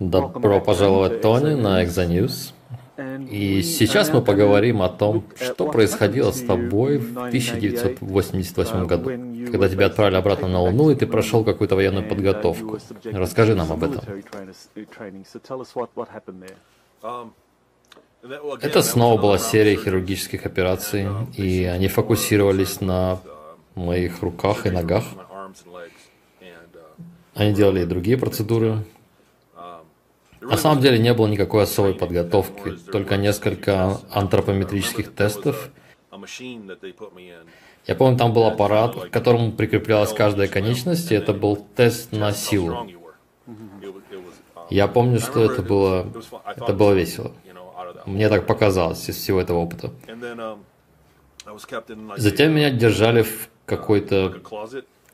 Добро 0.00 0.60
пожаловать, 0.60 1.20
Тони, 1.22 1.54
на 1.54 1.84
Exonews. 1.84 2.52
И 3.30 3.62
сейчас 3.62 4.12
мы 4.12 4.20
поговорим 4.20 4.82
о 4.82 4.88
том, 4.88 5.24
что 5.34 5.66
происходило 5.66 6.30
с 6.30 6.42
тобой 6.42 6.98
в 6.98 7.18
1988 7.18 8.86
году, 8.86 9.10
когда 9.50 9.68
тебя 9.68 9.86
отправили 9.86 10.16
обратно 10.16 10.48
на 10.48 10.60
Луну, 10.60 10.90
и 10.90 10.94
ты 10.94 11.06
прошел 11.06 11.42
какую-то 11.42 11.74
военную 11.74 12.06
подготовку. 12.06 12.78
Расскажи 13.04 13.54
нам 13.54 13.72
об 13.72 13.82
этом. 13.82 14.04
Это 18.60 18.82
снова 18.82 19.20
была 19.20 19.38
серия 19.38 19.74
хирургических 19.76 20.46
операций, 20.46 21.08
и 21.36 21.64
они 21.64 21.88
фокусировались 21.88 22.80
на 22.80 23.18
моих 23.74 24.22
руках 24.22 24.66
и 24.66 24.70
ногах. 24.70 25.04
Они 27.34 27.54
делали 27.54 27.82
и 27.82 27.86
другие 27.86 28.18
процедуры. 28.18 28.84
На 30.42 30.56
самом 30.56 30.80
деле 30.80 30.98
не 30.98 31.14
было 31.14 31.28
никакой 31.28 31.62
особой 31.62 31.94
подготовки, 31.94 32.72
только 32.90 33.16
несколько 33.16 33.98
антропометрических 34.10 35.14
тестов. 35.14 35.70
Я 37.86 37.94
помню, 37.94 38.18
там 38.18 38.32
был 38.32 38.46
аппарат, 38.46 38.94
к 38.94 39.10
которому 39.10 39.52
прикреплялась 39.52 40.12
каждая 40.12 40.48
конечность, 40.48 41.10
и 41.12 41.14
это 41.14 41.32
был 41.32 41.56
тест 41.76 42.12
на 42.12 42.32
силу. 42.32 42.88
Я 44.70 44.88
помню, 44.88 45.20
что 45.20 45.44
это 45.44 45.62
было, 45.62 46.06
это 46.44 46.72
было 46.72 46.92
весело. 46.92 47.32
Мне 48.06 48.28
так 48.28 48.46
показалось 48.46 49.08
из 49.08 49.16
всего 49.16 49.40
этого 49.40 49.58
опыта. 49.58 49.92
Затем 52.16 52.54
меня 52.54 52.70
держали 52.70 53.22
в 53.22 53.48
какой-то 53.66 54.40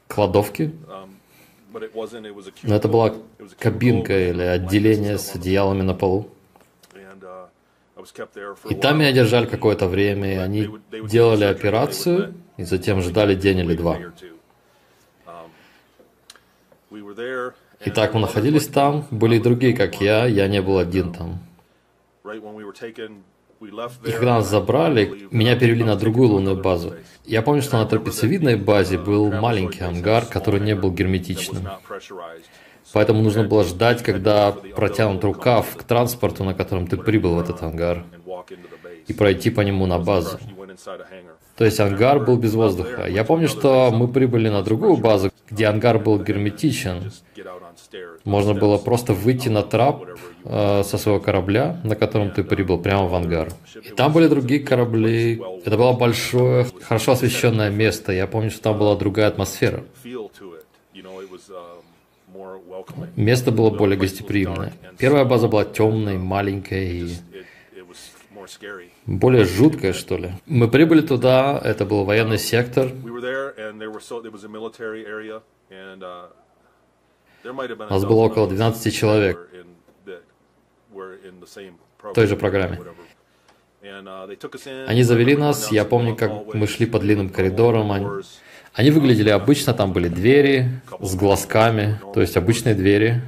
кладовке, 0.06 0.72
но 2.62 2.74
это 2.74 2.88
была 2.88 3.14
кабинка 3.58 4.30
или 4.30 4.42
отделение 4.42 5.18
с 5.18 5.34
одеялами 5.34 5.82
на 5.82 5.94
полу. 5.94 6.30
И 8.70 8.74
там 8.74 8.98
меня 8.98 9.12
держали 9.12 9.46
какое-то 9.46 9.86
время, 9.86 10.34
и 10.34 10.36
они 10.36 10.68
делали 10.90 11.44
операцию, 11.44 12.34
и 12.56 12.64
затем 12.64 13.02
ждали 13.02 13.34
день 13.34 13.58
или 13.58 13.74
два. 13.74 13.98
И 17.84 17.90
так 17.90 18.14
мы 18.14 18.20
находились 18.20 18.66
там, 18.66 19.06
были 19.10 19.36
и 19.36 19.40
другие, 19.40 19.76
как 19.76 20.00
я, 20.00 20.26
я 20.26 20.48
не 20.48 20.62
был 20.62 20.78
один 20.78 21.12
там. 21.12 21.38
И 23.60 24.12
когда 24.12 24.36
нас 24.36 24.48
забрали, 24.48 25.26
меня 25.30 25.56
перевели 25.56 25.84
на 25.84 25.96
другую 25.96 26.28
лунную 26.28 26.56
базу. 26.62 26.94
Я 27.24 27.42
помню, 27.42 27.62
что 27.62 27.78
на 27.78 27.86
трапециевидной 27.86 28.56
базе 28.56 28.98
был 28.98 29.32
маленький 29.32 29.82
ангар, 29.82 30.24
который 30.26 30.60
не 30.60 30.74
был 30.74 30.92
герметичным. 30.92 31.68
Поэтому 32.92 33.22
нужно 33.22 33.44
было 33.44 33.64
ждать, 33.64 34.02
когда 34.02 34.52
протянут 34.52 35.22
рукав 35.24 35.76
к 35.76 35.82
транспорту, 35.82 36.44
на 36.44 36.54
котором 36.54 36.86
ты 36.86 36.96
прибыл 36.96 37.34
в 37.34 37.40
этот 37.40 37.62
ангар, 37.62 38.04
и 39.06 39.12
пройти 39.12 39.50
по 39.50 39.60
нему 39.60 39.86
на 39.86 39.98
базу. 39.98 40.38
То 41.56 41.64
есть 41.64 41.80
ангар 41.80 42.20
был 42.20 42.36
без 42.36 42.54
воздуха. 42.54 43.06
Я 43.06 43.24
помню, 43.24 43.48
что 43.48 43.90
мы 43.90 44.08
прибыли 44.08 44.48
на 44.48 44.62
другую 44.62 44.96
базу, 44.96 45.30
где 45.50 45.66
ангар 45.66 45.98
был 45.98 46.22
герметичен. 46.22 47.10
Можно 48.24 48.54
было 48.54 48.78
просто 48.78 49.12
выйти 49.12 49.48
на 49.48 49.62
трап 49.62 50.04
э, 50.48 50.82
со 50.82 50.98
своего 50.98 51.20
корабля, 51.20 51.80
на 51.84 51.94
котором 51.94 52.30
ты 52.30 52.42
прибыл, 52.42 52.78
прямо 52.78 53.06
в 53.06 53.14
ангар. 53.14 53.48
И 53.82 53.90
там 53.90 54.12
были 54.12 54.28
другие 54.28 54.60
корабли. 54.60 55.40
Это 55.64 55.76
было 55.76 55.92
большое, 55.92 56.66
хорошо 56.82 57.12
освещенное 57.12 57.70
место. 57.70 58.12
Я 58.12 58.26
помню, 58.26 58.50
что 58.50 58.62
там 58.62 58.78
была 58.78 58.96
другая 58.96 59.28
атмосфера. 59.28 59.84
Место 63.16 63.52
было 63.52 63.70
более 63.70 63.98
гостеприимное. 63.98 64.72
Первая 64.98 65.24
база 65.24 65.48
была 65.48 65.64
темной, 65.64 66.18
маленькой 66.18 66.88
и 66.88 67.16
более 69.06 69.44
жуткая, 69.44 69.92
что 69.92 70.16
ли. 70.16 70.32
Мы 70.46 70.68
прибыли 70.68 71.00
туда, 71.02 71.60
это 71.62 71.84
был 71.84 72.04
военный 72.04 72.38
сектор. 72.38 72.90
У 77.44 77.92
нас 77.92 78.04
было 78.04 78.20
около 78.20 78.48
12 78.48 78.94
человек 78.94 79.48
в 80.90 82.12
той 82.14 82.26
же 82.26 82.36
программе. 82.36 82.78
Они 84.86 85.02
завели 85.02 85.36
нас, 85.36 85.70
я 85.70 85.84
помню, 85.84 86.16
как 86.16 86.54
мы 86.54 86.66
шли 86.66 86.86
по 86.86 86.98
длинным 86.98 87.30
коридорам. 87.30 87.92
Они, 87.92 88.06
они 88.74 88.90
выглядели 88.90 89.30
обычно, 89.30 89.72
там 89.74 89.92
были 89.92 90.08
двери 90.08 90.80
с 91.00 91.14
глазками, 91.14 92.00
то 92.12 92.20
есть 92.20 92.36
обычные 92.36 92.74
двери. 92.74 93.22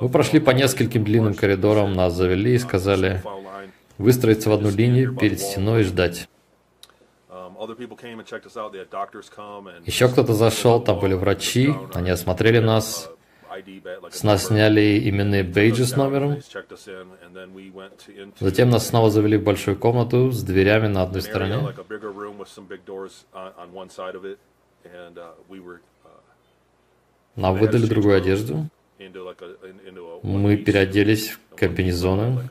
Мы 0.00 0.08
прошли 0.08 0.40
по 0.40 0.50
нескольким 0.50 1.04
длинным 1.04 1.34
коридорам, 1.34 1.92
нас 1.92 2.14
завели 2.14 2.54
и 2.54 2.58
сказали 2.58 3.20
выстроиться 3.98 4.48
в 4.48 4.52
одну 4.52 4.70
линию 4.70 5.14
перед 5.14 5.40
стеной 5.40 5.80
и 5.80 5.84
ждать. 5.84 6.28
Еще 9.84 10.08
кто-то 10.08 10.32
зашел, 10.32 10.80
там 10.80 11.00
были 11.00 11.14
врачи, 11.14 11.74
они 11.92 12.10
осмотрели 12.10 12.60
нас, 12.60 13.10
с 14.10 14.22
нас 14.22 14.46
сняли 14.46 15.08
именные 15.08 15.42
бейджи 15.42 15.84
с 15.84 15.96
номером. 15.96 16.38
Затем 18.40 18.70
нас 18.70 18.88
снова 18.88 19.10
завели 19.10 19.36
в 19.36 19.44
большую 19.44 19.78
комнату 19.78 20.30
с 20.30 20.42
дверями 20.42 20.88
на 20.88 21.02
одной 21.02 21.22
стороне. 21.22 21.74
Нам 27.36 27.56
выдали 27.56 27.86
другую 27.86 28.16
одежду. 28.16 28.68
Мы 30.22 30.56
переоделись 30.56 31.30
в 31.30 31.54
комбинезоны. 31.54 32.48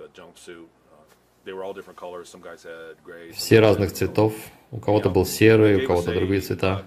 Все 3.34 3.60
разных 3.60 3.92
цветов. 3.94 4.34
У 4.72 4.80
кого-то 4.80 5.10
был 5.10 5.26
серый, 5.26 5.84
у 5.84 5.88
кого-то 5.88 6.14
другие 6.14 6.42
цвета. 6.42 6.84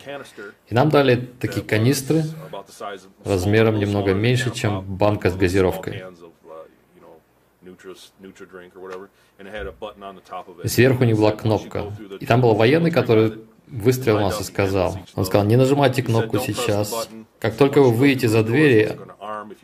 И 0.68 0.74
нам 0.74 0.90
дали 0.90 1.16
такие 1.40 1.64
канистры 1.64 2.24
размером 3.24 3.78
немного 3.78 4.12
меньше, 4.12 4.50
чем 4.52 4.82
банка 4.82 5.30
с 5.30 5.36
газировкой. 5.36 6.04
И 10.62 10.68
сверху 10.68 11.02
у 11.02 11.06
них 11.06 11.16
была 11.16 11.32
кнопка. 11.32 11.92
И 12.20 12.26
там 12.26 12.42
был 12.42 12.54
военный, 12.54 12.90
который 12.90 13.38
выстрелил 13.70 14.20
нас 14.20 14.40
и 14.40 14.44
сказал. 14.44 14.98
Он 15.14 15.24
сказал, 15.24 15.46
не 15.46 15.56
нажимайте 15.56 16.02
кнопку 16.02 16.38
сейчас. 16.38 17.08
Как 17.38 17.56
только 17.56 17.80
вы 17.80 17.90
выйдете 17.90 18.28
за 18.28 18.42
двери, 18.42 18.98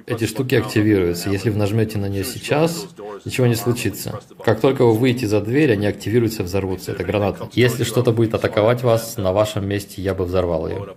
эти 0.06 0.26
штуки 0.26 0.54
активируются. 0.54 1.28
Если 1.28 1.50
вы 1.50 1.58
нажмете 1.58 1.98
на 1.98 2.08
нее 2.08 2.24
сейчас, 2.24 2.86
ничего 3.24 3.46
не 3.46 3.54
случится. 3.54 4.20
Как 4.42 4.60
только 4.60 4.84
вы 4.84 4.94
выйдете 4.94 5.26
за 5.26 5.40
дверь, 5.40 5.72
они 5.72 5.86
активируются 5.86 6.42
и 6.42 6.46
взорвутся. 6.46 6.92
Это 6.92 7.04
граната. 7.04 7.48
Если 7.52 7.84
что-то 7.84 8.12
будет 8.12 8.34
атаковать 8.34 8.82
вас, 8.82 9.16
на 9.16 9.32
вашем 9.32 9.68
месте 9.68 10.00
я 10.00 10.14
бы 10.14 10.24
взорвал 10.24 10.68
ее. 10.68 10.96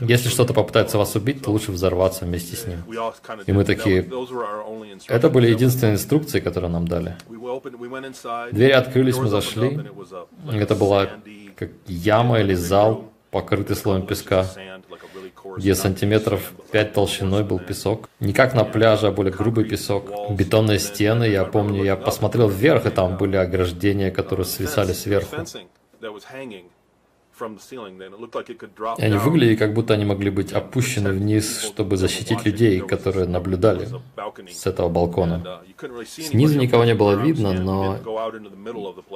Если 0.00 0.28
что-то 0.28 0.52
попытается 0.52 0.98
вас 0.98 1.14
убить, 1.14 1.42
то 1.42 1.50
лучше 1.50 1.72
взорваться 1.72 2.24
вместе 2.24 2.56
с 2.56 2.66
ним. 2.66 2.84
И 3.46 3.52
мы 3.52 3.64
такие... 3.64 4.08
Это 5.08 5.30
были 5.30 5.48
единственные 5.48 5.94
инструкции, 5.94 6.40
которые 6.40 6.70
нам 6.70 6.88
дали. 6.88 7.16
Двери 8.52 8.72
открылись, 8.72 9.16
мы 9.16 9.28
зашли. 9.28 9.80
Это 10.52 10.74
была 10.74 11.08
как 11.56 11.70
яма 11.86 12.40
или 12.40 12.54
зал, 12.54 13.10
покрытый 13.30 13.76
слоем 13.76 14.06
песка 14.06 14.46
где 15.56 15.74
сантиметров 15.74 16.52
5 16.72 16.92
толщиной 16.92 17.44
был 17.44 17.58
песок. 17.58 18.08
Не 18.20 18.32
как 18.32 18.54
на 18.54 18.64
пляже, 18.64 19.08
а 19.08 19.12
более 19.12 19.32
грубый 19.32 19.64
песок. 19.64 20.10
Бетонные 20.30 20.78
стены, 20.78 21.24
я 21.24 21.44
помню, 21.44 21.84
я 21.84 21.96
посмотрел 21.96 22.48
вверх, 22.48 22.86
и 22.86 22.90
там 22.90 23.16
были 23.16 23.36
ограждения, 23.36 24.10
которые 24.10 24.46
свисали 24.46 24.92
сверху. 24.92 25.36
Они 28.98 29.16
выглядели, 29.16 29.56
как 29.56 29.74
будто 29.74 29.94
они 29.94 30.04
могли 30.04 30.30
быть 30.30 30.52
опущены 30.52 31.10
вниз, 31.10 31.62
чтобы 31.62 31.96
защитить 31.96 32.44
людей, 32.44 32.80
которые 32.80 33.26
наблюдали 33.26 33.88
с 34.50 34.66
этого 34.66 34.88
балкона. 34.88 35.62
Снизу 36.06 36.58
никого 36.58 36.84
не 36.84 36.94
было 36.94 37.12
видно, 37.14 37.52
но 37.52 37.98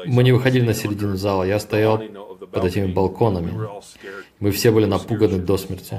мы 0.07 0.23
не 0.25 0.33
выходили 0.33 0.65
на 0.65 0.75
середину 0.75 1.17
зала. 1.17 1.45
Я 1.45 1.59
стоял 1.61 2.03
под 2.51 2.65
этими 2.65 2.93
балконами. 2.93 3.53
Мы 4.41 4.51
все 4.51 4.71
были 4.71 4.87
напуганы 4.87 5.39
до 5.39 5.57
смерти. 5.57 5.97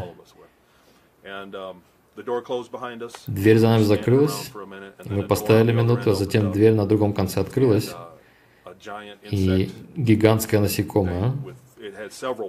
Дверь 3.27 3.57
за 3.57 3.68
нами 3.69 3.83
закрылась, 3.83 4.51
мы 5.06 5.24
постояли 5.24 5.72
минуту, 5.72 6.12
а 6.12 6.15
затем 6.15 6.51
дверь 6.51 6.74
на 6.74 6.86
другом 6.86 7.13
конце 7.13 7.39
открылась, 7.39 7.95
и 9.31 9.72
гигантское 9.95 10.60
насекомое, 10.60 11.33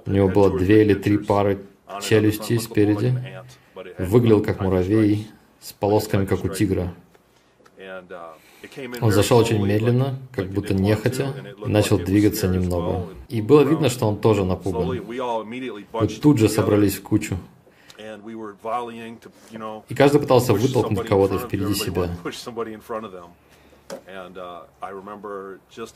у 0.05 0.11
него 0.11 0.27
было 0.29 0.57
две 0.57 0.83
или 0.83 0.93
три 0.93 1.17
пары 1.17 1.59
челюстей 2.01 2.59
спереди, 2.59 3.13
выглядел 3.97 4.41
как 4.41 4.61
муравей, 4.61 5.27
с 5.59 5.73
полосками, 5.73 6.25
как 6.25 6.43
у 6.43 6.49
тигра. 6.49 6.93
Он 9.01 9.11
зашел 9.11 9.39
очень 9.39 9.63
медленно, 9.65 10.19
как 10.31 10.47
будто 10.49 10.73
нехотя, 10.73 11.33
и 11.65 11.69
начал 11.69 11.97
двигаться 11.97 12.47
немного. 12.47 13.07
И 13.29 13.41
было 13.41 13.61
видно, 13.61 13.89
что 13.89 14.07
он 14.07 14.17
тоже 14.17 14.45
напуган. 14.45 15.01
Мы 15.93 16.07
тут 16.07 16.37
же 16.37 16.49
собрались 16.49 16.95
в 16.95 17.03
кучу. 17.03 17.37
И 19.89 19.95
каждый 19.95 20.19
пытался 20.19 20.53
вытолкнуть 20.53 21.07
кого-то 21.07 21.39
впереди 21.39 21.73
себя. 21.73 22.09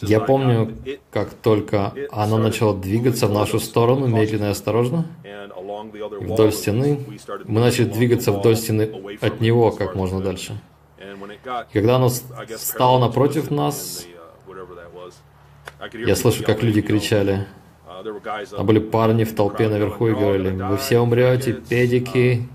Я 0.01 0.19
помню, 0.19 0.75
как 1.11 1.33
только 1.33 1.93
оно 2.11 2.37
начало 2.37 2.75
двигаться 2.75 3.27
в 3.27 3.31
нашу 3.31 3.59
сторону, 3.59 4.07
медленно 4.07 4.45
и 4.45 4.49
осторожно, 4.49 5.05
вдоль 6.21 6.51
стены, 6.51 6.99
мы 7.45 7.59
начали 7.59 7.85
двигаться 7.85 8.31
вдоль 8.31 8.55
стены 8.55 9.17
от 9.21 9.41
него 9.41 9.71
как 9.71 9.95
можно 9.95 10.21
дальше. 10.21 10.59
И 11.71 11.73
когда 11.73 11.97
оно 11.97 12.09
стало 12.09 12.99
напротив 12.99 13.51
нас, 13.51 14.05
я 15.93 16.15
слышу, 16.15 16.43
как 16.43 16.63
люди 16.63 16.81
кричали, 16.81 17.47
а 17.85 18.63
были 18.63 18.79
парни 18.79 19.23
в 19.23 19.35
толпе 19.35 19.67
наверху 19.67 20.07
и 20.07 20.13
говорили, 20.13 20.49
вы 20.49 20.77
все 20.77 20.99
умрете, 20.99 21.53
педики, 21.53 22.47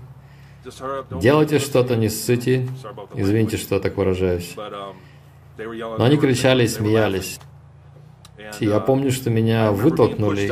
делайте 1.11 1.59
что-то, 1.59 1.95
не 1.95 2.09
ссыте. 2.09 2.67
Извините, 3.15 3.57
что 3.57 3.75
я 3.75 3.81
так 3.81 3.97
выражаюсь. 3.97 4.55
Но 5.97 6.03
они 6.03 6.17
кричали 6.17 6.63
и 6.63 6.67
смеялись. 6.67 7.39
Я 8.59 8.79
помню, 8.79 9.11
что 9.11 9.29
меня 9.29 9.71
вытолкнули. 9.71 10.51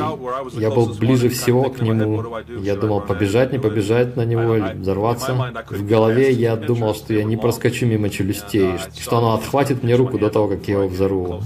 Я 0.58 0.70
был 0.70 0.94
ближе 0.94 1.28
всего 1.28 1.70
к 1.70 1.80
нему. 1.80 2.24
Я 2.60 2.76
думал, 2.76 3.00
побежать, 3.00 3.52
не 3.52 3.58
побежать 3.58 4.16
на 4.16 4.24
него 4.24 4.56
или 4.56 4.72
взорваться. 4.74 5.64
В 5.68 5.86
голове 5.86 6.32
я 6.32 6.56
думал, 6.56 6.94
что 6.94 7.12
я 7.12 7.24
не 7.24 7.36
проскочу 7.36 7.86
мимо 7.86 8.08
челюстей, 8.10 8.78
что 8.98 9.18
оно 9.18 9.34
отхватит 9.34 9.82
мне 9.82 9.94
руку 9.94 10.18
до 10.18 10.30
того, 10.30 10.48
как 10.48 10.66
я 10.68 10.76
его 10.76 10.88
взорву. 10.88 11.42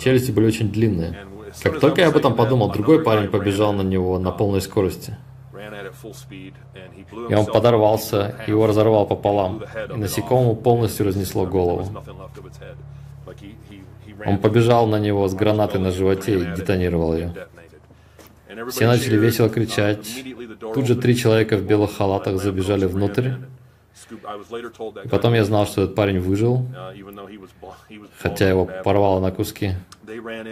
Челюсти 0.00 0.30
были 0.30 0.46
очень 0.46 0.70
длинные. 0.70 1.26
Как 1.62 1.80
только 1.80 2.02
я 2.02 2.08
об 2.08 2.16
этом 2.16 2.34
подумал, 2.34 2.70
другой 2.70 3.02
парень 3.02 3.28
побежал 3.28 3.72
на 3.72 3.82
него 3.82 4.18
на 4.18 4.30
полной 4.30 4.60
скорости. 4.60 5.16
И 7.28 7.34
он 7.34 7.46
подорвался, 7.46 8.36
его 8.46 8.66
разорвал 8.66 9.06
пополам, 9.06 9.62
и 9.94 9.98
насекомому 9.98 10.54
полностью 10.56 11.06
разнесло 11.06 11.46
голову. 11.46 11.86
Он 14.26 14.38
побежал 14.38 14.86
на 14.86 14.98
него 14.98 15.26
с 15.28 15.34
гранатой 15.34 15.80
на 15.80 15.90
животе 15.90 16.38
и 16.38 16.56
детонировал 16.56 17.14
ее. 17.14 17.34
Все 18.70 18.86
начали 18.86 19.16
весело 19.16 19.48
кричать. 19.48 20.24
Тут 20.60 20.86
же 20.86 20.96
три 20.96 21.16
человека 21.16 21.56
в 21.56 21.64
белых 21.64 21.96
халатах 21.96 22.40
забежали 22.42 22.86
внутрь. 22.86 23.32
И 25.04 25.08
потом 25.08 25.34
я 25.34 25.44
знал, 25.44 25.66
что 25.66 25.82
этот 25.82 25.94
парень 25.94 26.18
выжил, 26.18 26.66
хотя 28.18 28.48
его 28.48 28.68
порвало 28.84 29.20
на 29.20 29.30
куски. 29.30 29.72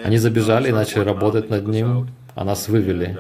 Они 0.05 0.19
забежали 0.19 0.69
и 0.69 0.73
начали 0.73 1.01
работать 1.01 1.49
над 1.49 1.67
ним, 1.67 2.09
а 2.35 2.45
нас 2.45 2.69
вывели. 2.69 3.17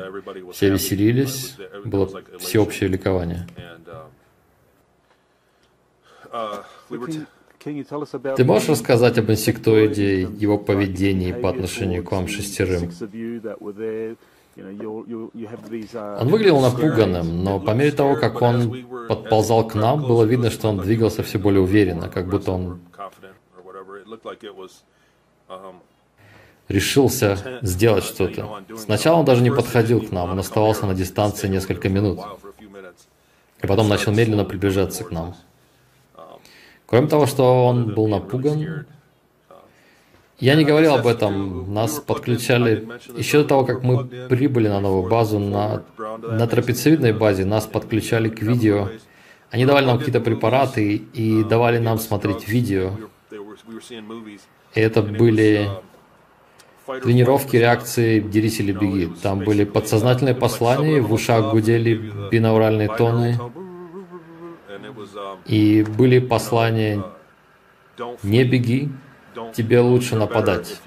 Все 0.52 0.70
веселились, 0.70 1.56
было 1.84 2.10
всеобщее 2.38 2.88
ликование. 2.88 3.46
Ты 8.36 8.44
можешь 8.44 8.68
рассказать 8.68 9.18
об 9.18 9.28
инсектоиде, 9.28 10.20
его 10.22 10.56
поведении 10.56 11.32
по 11.32 11.50
отношению 11.50 12.04
к 12.04 12.12
вам 12.12 12.28
шестерым? 12.28 12.92
Он 14.56 16.28
выглядел 16.28 16.60
напуганным, 16.60 17.42
но 17.42 17.58
по 17.58 17.72
мере 17.72 17.90
того, 17.90 18.14
как 18.14 18.40
он 18.40 18.86
подползал 19.08 19.66
к 19.66 19.74
нам, 19.74 20.02
было 20.06 20.22
видно, 20.22 20.50
что 20.50 20.68
он 20.68 20.78
двигался 20.78 21.24
все 21.24 21.38
более 21.38 21.60
уверенно, 21.60 22.08
как 22.08 22.28
будто 22.28 22.52
он 22.52 22.80
решился 26.68 27.58
сделать 27.62 28.04
что-то. 28.04 28.62
Сначала 28.76 29.18
он 29.18 29.24
даже 29.24 29.42
не 29.42 29.50
подходил 29.50 30.00
к 30.06 30.12
нам, 30.12 30.30
он 30.30 30.38
оставался 30.38 30.86
на 30.86 30.94
дистанции 30.94 31.48
несколько 31.48 31.88
минут, 31.88 32.20
и 33.60 33.66
потом 33.66 33.88
начал 33.88 34.12
медленно 34.12 34.44
приближаться 34.44 35.02
к 35.02 35.10
нам. 35.10 35.34
Кроме 36.86 37.08
того, 37.08 37.26
что 37.26 37.66
он 37.66 37.94
был 37.94 38.06
напуган, 38.06 38.86
я 40.38 40.54
не 40.54 40.64
говорил 40.64 40.94
об 40.94 41.06
этом. 41.06 41.72
Нас 41.72 41.98
подключали 41.98 42.86
еще 43.16 43.42
до 43.42 43.48
того, 43.48 43.64
как 43.64 43.82
мы 43.82 44.04
прибыли 44.04 44.68
на 44.68 44.80
новую 44.80 45.08
базу, 45.08 45.38
на, 45.38 45.82
на 45.98 46.46
трапециевидной 46.46 47.12
базе, 47.12 47.44
нас 47.44 47.66
подключали 47.66 48.28
к 48.28 48.42
видео. 48.42 48.88
Они 49.50 49.64
давали 49.64 49.86
нам 49.86 49.98
какие-то 49.98 50.20
препараты 50.20 50.96
и 50.96 51.44
давали 51.44 51.78
нам 51.78 51.98
смотреть 51.98 52.48
видео. 52.48 52.92
И 54.74 54.80
это 54.80 55.02
были 55.02 55.70
тренировки 57.02 57.56
реакции 57.56 58.20
«Дерись 58.20 58.60
или 58.60 58.72
беги». 58.72 59.10
Там 59.22 59.40
были 59.40 59.64
подсознательные 59.64 60.34
послания, 60.34 61.00
в 61.00 61.12
ушах 61.12 61.50
гудели 61.50 61.94
бинауральные 62.30 62.88
тоны, 62.96 63.38
и 65.44 65.82
были 65.82 66.18
послания 66.18 67.02
«Не 68.22 68.44
беги, 68.44 68.88
тебе 69.54 69.80
лучше 69.80 70.16
нападать». 70.16 70.80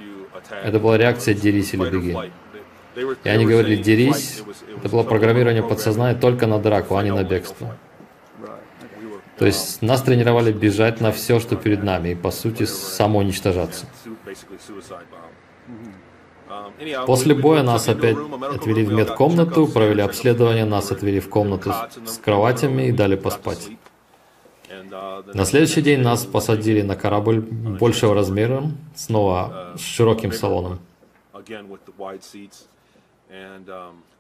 Это 0.64 0.80
была 0.80 0.98
реакция 0.98 1.34
«Дерись 1.34 1.74
или 1.74 1.90
беги». 1.90 2.18
И 3.24 3.30
они 3.30 3.46
говорили 3.46 3.82
«Дерись». 3.82 4.44
Это 4.78 4.90
было 4.90 5.04
программирование 5.04 5.64
подсознания 5.64 6.18
только 6.20 6.48
на 6.48 6.60
драку, 6.60 6.96
а 6.96 7.04
не 7.04 7.12
на 7.12 7.24
бегство. 7.24 7.78
То 9.38 9.46
есть 9.46 9.82
нас 9.82 10.02
тренировали 10.02 10.52
бежать 10.52 11.00
на 11.00 11.12
все, 11.14 11.40
что 11.40 11.56
перед 11.56 11.82
нами, 11.82 12.10
и 12.10 12.16
по 12.16 12.30
сути 12.30 12.66
самоуничтожаться. 12.66 13.86
После 17.06 17.36
боя 17.36 17.64
нас 17.64 17.88
опять 17.88 18.18
отвели 18.42 18.84
в 18.84 18.92
медкомнату, 18.92 19.68
провели 19.68 20.02
обследование, 20.02 20.66
нас 20.66 20.92
отвели 20.92 21.20
в 21.20 21.30
комнату 21.30 21.74
с 22.06 22.18
кроватями 22.18 22.88
и 22.88 22.92
дали 22.92 23.16
поспать. 23.16 23.70
На 25.34 25.46
следующий 25.46 25.82
день 25.82 26.02
нас 26.02 26.26
посадили 26.26 26.82
на 26.82 26.96
корабль 26.96 27.40
большего 27.40 28.14
размера, 28.14 28.64
снова 28.96 29.74
с 29.78 29.82
широким 29.82 30.32
салоном. 30.32 30.80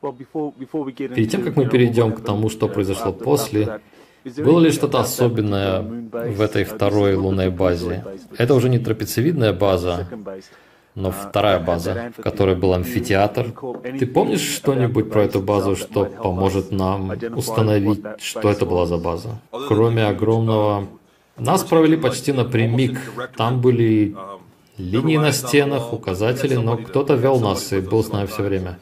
Перед 0.01 1.31
тем, 1.31 1.43
как 1.43 1.55
мы 1.55 1.67
перейдем 1.67 2.13
к 2.13 2.21
тому, 2.23 2.49
что 2.49 2.67
произошло 2.67 3.11
после, 3.11 3.81
было 4.37 4.59
ли 4.59 4.71
что-то 4.71 4.99
особенное 4.99 5.81
в 5.81 6.41
этой 6.41 6.63
второй 6.63 7.15
лунной 7.15 7.49
базе? 7.49 8.03
Это 8.37 8.53
уже 8.53 8.69
не 8.69 8.79
трапециевидная 8.79 9.53
база, 9.53 10.07
но 10.95 11.11
вторая 11.11 11.59
база, 11.59 12.11
в 12.17 12.21
которой 12.21 12.55
был 12.55 12.73
амфитеатр. 12.73 13.53
Ты 13.99 14.05
помнишь 14.05 14.41
что-нибудь 14.41 15.09
про 15.09 15.23
эту 15.23 15.41
базу, 15.41 15.75
что 15.75 16.05
поможет 16.05 16.71
нам 16.71 17.11
установить, 17.35 18.03
что 18.19 18.49
это 18.49 18.65
была 18.65 18.85
за 18.85 18.97
база? 18.97 19.39
Кроме 19.67 20.05
огромного... 20.05 20.87
Нас 21.37 21.63
провели 21.63 21.95
почти 21.95 22.33
напрямик. 22.33 22.99
Там 23.37 23.61
были 23.61 24.13
линии 24.77 25.17
на 25.17 25.31
стенах, 25.31 25.93
указатели, 25.93 26.55
но 26.55 26.77
кто-то 26.77 27.13
вел 27.13 27.39
нас 27.39 27.71
и 27.71 27.79
был 27.79 28.03
с 28.03 28.11
нами 28.11 28.25
все 28.25 28.43
время. 28.43 28.77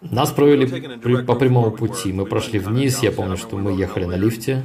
Нас 0.00 0.32
провели 0.32 0.66
при, 0.98 1.22
по 1.22 1.36
прямому 1.36 1.70
пути. 1.70 2.12
Мы 2.12 2.26
прошли 2.26 2.58
вниз, 2.58 3.02
я 3.02 3.12
помню, 3.12 3.36
что 3.36 3.56
мы 3.56 3.72
ехали 3.72 4.04
на 4.04 4.16
лифте. 4.16 4.64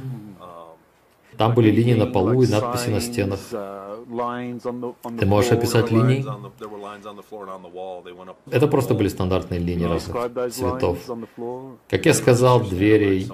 Там 1.36 1.54
были 1.54 1.70
линии 1.70 1.94
на 1.94 2.06
полу 2.06 2.42
и 2.42 2.48
надписи 2.48 2.88
на 2.88 3.00
стенах. 3.00 3.38
Ты 4.08 5.26
можешь 5.26 5.52
описать 5.52 5.90
линии? 5.90 6.24
Это 8.50 8.66
просто 8.66 8.94
были 8.94 9.08
стандартные 9.08 9.60
линии 9.60 9.84
разных 9.84 10.16
цветов. 10.50 10.98
Как 11.88 12.06
я 12.06 12.14
сказал, 12.14 12.60
двери... 12.60 13.28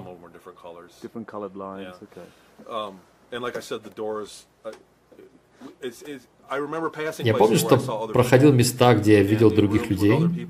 Я 7.19 7.33
помню, 7.33 7.57
что 7.57 8.07
проходил 8.13 8.53
места, 8.53 8.93
где 8.95 9.17
я 9.17 9.23
видел 9.23 9.51
других 9.51 9.89
людей, 9.89 10.47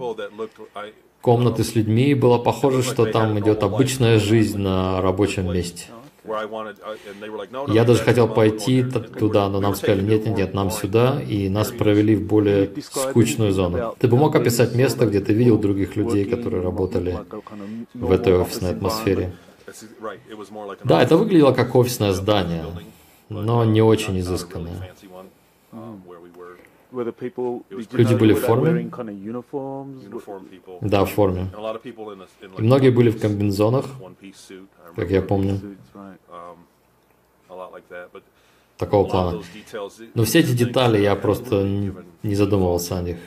комнаты 1.22 1.64
с 1.64 1.76
людьми, 1.76 2.12
и 2.12 2.14
было 2.14 2.38
похоже, 2.38 2.84
что 2.84 3.06
там 3.06 3.40
идет 3.40 3.64
обычная 3.64 4.20
жизнь 4.20 4.60
на 4.60 5.02
рабочем 5.02 5.52
месте. 5.52 5.86
Uh, 6.28 7.74
Я 7.74 7.84
даже 7.84 8.04
хотел 8.04 8.28
пойти 8.28 8.84
туда, 8.84 9.48
но 9.50 9.60
нам 9.60 9.76
сказали, 9.76 10.02
нет, 10.02 10.26
нет, 10.26 10.38
нет, 10.38 10.54
нам 10.54 10.72
сюда, 10.72 11.22
и 11.22 11.50
нас 11.50 11.72
провели 11.72 12.16
в 12.16 12.26
более 12.26 12.72
скучную 12.82 13.52
зону. 13.52 13.96
Ты 14.00 14.08
бы 14.08 14.18
мог 14.18 14.36
описать 14.36 14.76
место, 14.76 15.06
где 15.06 15.20
ты 15.20 15.34
видел 15.34 15.58
других 15.60 15.96
людей, 15.96 16.26
которые 16.26 16.64
работали 16.64 17.20
в 17.94 18.12
этой 18.12 18.38
офисной 18.38 18.72
атмосфере? 18.72 19.34
Да, 20.84 21.02
это 21.02 21.18
выглядело 21.18 21.52
как 21.52 21.76
офисное 21.76 22.12
здание, 22.12 22.66
но 23.30 23.64
не 23.66 23.82
очень 23.82 24.20
изысканное. 24.20 24.92
Люди 27.92 28.16
были 28.16 28.34
в 28.34 28.40
форме? 28.40 28.90
Да, 30.82 31.04
в 31.06 31.10
форме. 31.10 31.48
И 32.58 32.62
многие 32.62 32.90
были 32.90 33.10
в 33.10 33.20
комбинзонах, 33.20 33.86
как 34.96 35.10
я 35.10 35.22
помню. 35.22 35.60
Такого 38.78 39.08
плана. 39.08 39.42
Но 40.14 40.24
все 40.24 40.40
эти 40.40 40.52
детали 40.52 41.02
я 41.02 41.16
просто 41.16 41.64
не 41.64 42.36
задумывался 42.36 42.98
о 42.98 43.02
них. 43.02 43.18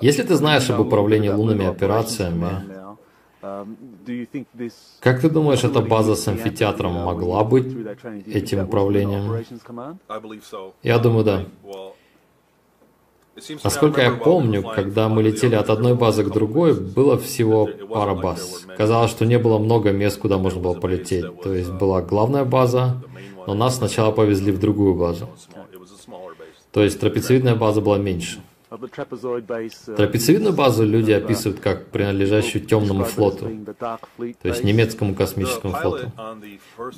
Если 0.00 0.22
ты 0.22 0.34
знаешь 0.34 0.70
об 0.70 0.80
управлении 0.80 1.28
лунными 1.28 1.66
операциями, 1.66 2.77
как 5.00 5.20
ты 5.20 5.30
думаешь, 5.30 5.62
эта 5.62 5.80
база 5.80 6.16
с 6.16 6.26
амфитеатром 6.26 6.92
могла 6.92 7.44
быть 7.44 7.66
этим 8.26 8.64
управлением? 8.64 9.44
Я 10.82 10.98
думаю, 10.98 11.24
да. 11.24 11.44
Насколько 13.62 14.02
я 14.02 14.10
помню, 14.10 14.62
когда 14.62 15.08
мы 15.08 15.22
летели 15.22 15.54
от 15.54 15.70
одной 15.70 15.94
базы 15.94 16.24
к 16.24 16.30
другой, 16.30 16.74
было 16.74 17.16
всего 17.16 17.68
пара 17.88 18.14
баз. 18.14 18.66
Казалось, 18.76 19.10
что 19.10 19.26
не 19.26 19.38
было 19.38 19.58
много 19.58 19.92
мест, 19.92 20.18
куда 20.18 20.38
можно 20.38 20.60
было 20.60 20.74
полететь. 20.74 21.40
То 21.42 21.54
есть 21.54 21.70
была 21.70 22.02
главная 22.02 22.44
база, 22.44 23.00
но 23.46 23.54
нас 23.54 23.76
сначала 23.76 24.10
повезли 24.10 24.50
в 24.50 24.58
другую 24.58 24.94
базу. 24.94 25.28
То 26.72 26.82
есть 26.82 26.98
трапециевидная 27.00 27.54
база 27.54 27.80
была 27.80 27.98
меньше. 27.98 28.40
Uh, 28.70 29.96
Трапециевидную 29.96 30.54
базу 30.54 30.84
люди 30.84 31.10
описывают 31.10 31.58
как 31.58 31.86
принадлежащую 31.86 32.66
темному 32.66 33.04
флоту, 33.04 33.50
то 33.78 34.48
есть 34.48 34.62
немецкому 34.62 35.14
космическому 35.14 35.72
флоту. 35.72 36.12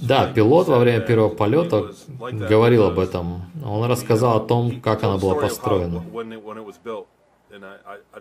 Да, 0.03 0.27
пилот 0.33 0.67
во 0.67 0.81
время 0.81 1.01
первого 1.01 1.29
полета 1.29 1.93
говорил 2.49 2.87
об 2.87 2.99
этом. 2.99 3.43
Он 3.65 3.89
рассказал 3.89 4.39
о 4.39 4.41
том, 4.41 4.81
как 4.81 5.05
она 5.05 5.17
была 5.17 5.37
построена. 5.37 6.03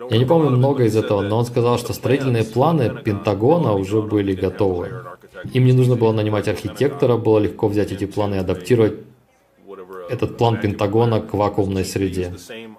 Я 0.09 0.17
не 0.17 0.25
помню 0.25 0.51
много 0.51 0.83
из 0.83 0.95
этого, 0.95 1.21
но 1.21 1.37
он 1.37 1.45
сказал, 1.45 1.79
что 1.79 1.93
строительные 1.93 2.43
планы 2.43 3.01
Пентагона 3.03 3.73
уже 3.73 4.01
были 4.01 4.33
готовы. 4.33 5.03
Им 5.53 5.65
не 5.65 5.73
нужно 5.73 5.95
было 5.95 6.11
нанимать 6.11 6.47
архитектора, 6.47 7.17
было 7.17 7.39
легко 7.39 7.67
взять 7.67 7.91
эти 7.91 8.05
планы 8.05 8.35
и 8.35 8.39
адаптировать 8.39 9.08
этот 10.09 10.37
план 10.37 10.59
Пентагона 10.59 11.21
к 11.21 11.33
вакуумной 11.33 11.85
среде. 11.85 12.33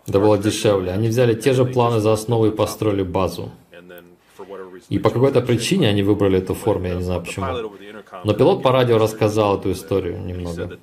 Это 0.06 0.20
было 0.20 0.38
дешевле. 0.38 0.92
Они 0.92 1.08
взяли 1.08 1.34
те 1.34 1.52
же 1.52 1.64
планы 1.64 2.00
за 2.00 2.12
основу 2.12 2.46
и 2.46 2.50
построили 2.50 3.02
базу. 3.02 3.50
И 4.88 4.98
по 4.98 5.10
какой-то 5.10 5.40
причине 5.40 5.88
они 5.88 6.02
выбрали 6.02 6.38
эту 6.38 6.54
форму, 6.54 6.86
я 6.86 6.94
не 6.94 7.02
знаю 7.02 7.20
почему. 7.20 7.46
Но 8.24 8.34
пилот 8.34 8.62
по 8.62 8.72
радио 8.72 8.98
рассказал 8.98 9.58
эту 9.58 9.72
историю 9.72 10.20
немного. 10.20 10.78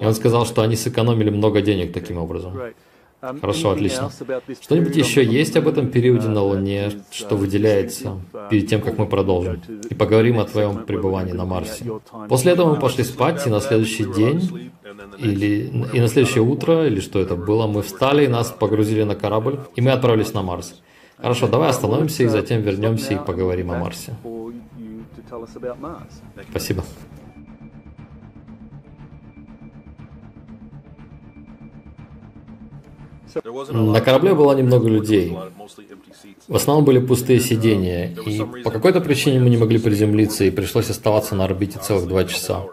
И 0.00 0.04
он 0.04 0.14
сказал, 0.14 0.46
что 0.46 0.62
они 0.62 0.76
сэкономили 0.76 1.30
много 1.30 1.60
денег 1.60 1.92
таким 1.92 2.18
образом. 2.18 2.58
Хорошо, 3.20 3.70
отлично. 3.70 4.10
Что-нибудь 4.60 4.96
еще 4.96 5.24
есть 5.24 5.56
об 5.56 5.66
этом 5.66 5.90
периоде 5.90 6.28
на 6.28 6.42
Луне, 6.42 6.92
что 7.10 7.36
выделяется 7.36 8.20
перед 8.48 8.68
тем, 8.68 8.80
как 8.80 8.96
мы 8.96 9.06
продолжим? 9.06 9.60
И 9.90 9.94
поговорим 9.94 10.38
о 10.38 10.44
твоем 10.44 10.84
пребывании 10.84 11.32
на 11.32 11.44
Марсе. 11.44 11.84
После 12.28 12.52
этого 12.52 12.74
мы 12.74 12.80
пошли 12.80 13.02
спать, 13.02 13.44
и 13.46 13.50
на 13.50 13.60
следующий 13.60 14.04
день, 14.04 14.70
или 15.18 15.70
и 15.92 16.00
на 16.00 16.08
следующее 16.08 16.42
утро, 16.42 16.86
или 16.86 17.00
что 17.00 17.20
это 17.20 17.36
было, 17.36 17.66
мы 17.66 17.82
встали, 17.82 18.24
и 18.24 18.28
нас 18.28 18.50
погрузили 18.50 19.02
на 19.02 19.14
корабль, 19.14 19.60
и 19.76 19.80
мы 19.80 19.90
отправились 19.90 20.34
на 20.34 20.42
Марс. 20.42 20.74
Хорошо, 21.16 21.48
давай 21.48 21.70
остановимся 21.70 22.22
и 22.22 22.26
затем 22.28 22.62
вернемся 22.62 23.14
и 23.14 23.18
поговорим 23.18 23.70
о 23.72 23.78
Марсе. 23.78 24.14
Спасибо. 26.50 26.84
На 33.70 34.00
корабле 34.00 34.34
было 34.34 34.56
немного 34.56 34.88
людей. 34.88 35.36
В 36.46 36.56
основном 36.56 36.84
были 36.84 36.98
пустые 36.98 37.40
сидения, 37.40 38.14
и 38.26 38.40
по 38.62 38.70
какой-то 38.70 39.00
причине 39.00 39.38
мы 39.40 39.50
не 39.50 39.58
могли 39.58 39.78
приземлиться, 39.78 40.44
и 40.44 40.50
пришлось 40.50 40.88
оставаться 40.88 41.34
на 41.34 41.44
орбите 41.44 41.78
целых 41.78 42.08
два 42.08 42.24
часа. 42.24 42.64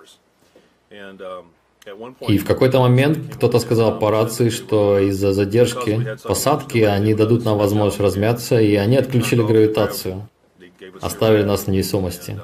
И 2.27 2.37
в 2.37 2.45
какой-то 2.45 2.79
момент 2.79 3.35
кто-то 3.35 3.59
сказал 3.59 3.99
по 3.99 4.09
рации, 4.09 4.49
что 4.49 4.97
из-за 4.99 5.33
задержки 5.33 6.17
посадки 6.23 6.79
они 6.79 7.13
дадут 7.13 7.45
нам 7.45 7.57
возможность 7.57 7.99
размяться, 7.99 8.59
и 8.59 8.75
они 8.75 8.97
отключили 8.97 9.43
гравитацию, 9.43 10.27
оставили 11.01 11.43
нас 11.43 11.65
в 11.65 11.67
невесомости. 11.67 12.39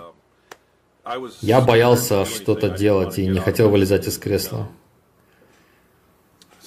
Я 1.41 1.61
боялся 1.61 2.25
что-то 2.25 2.69
делать 2.69 3.17
и 3.17 3.25
не 3.25 3.39
хотел 3.39 3.69
вылезать 3.69 4.07
из 4.07 4.17
кресла. 4.19 4.69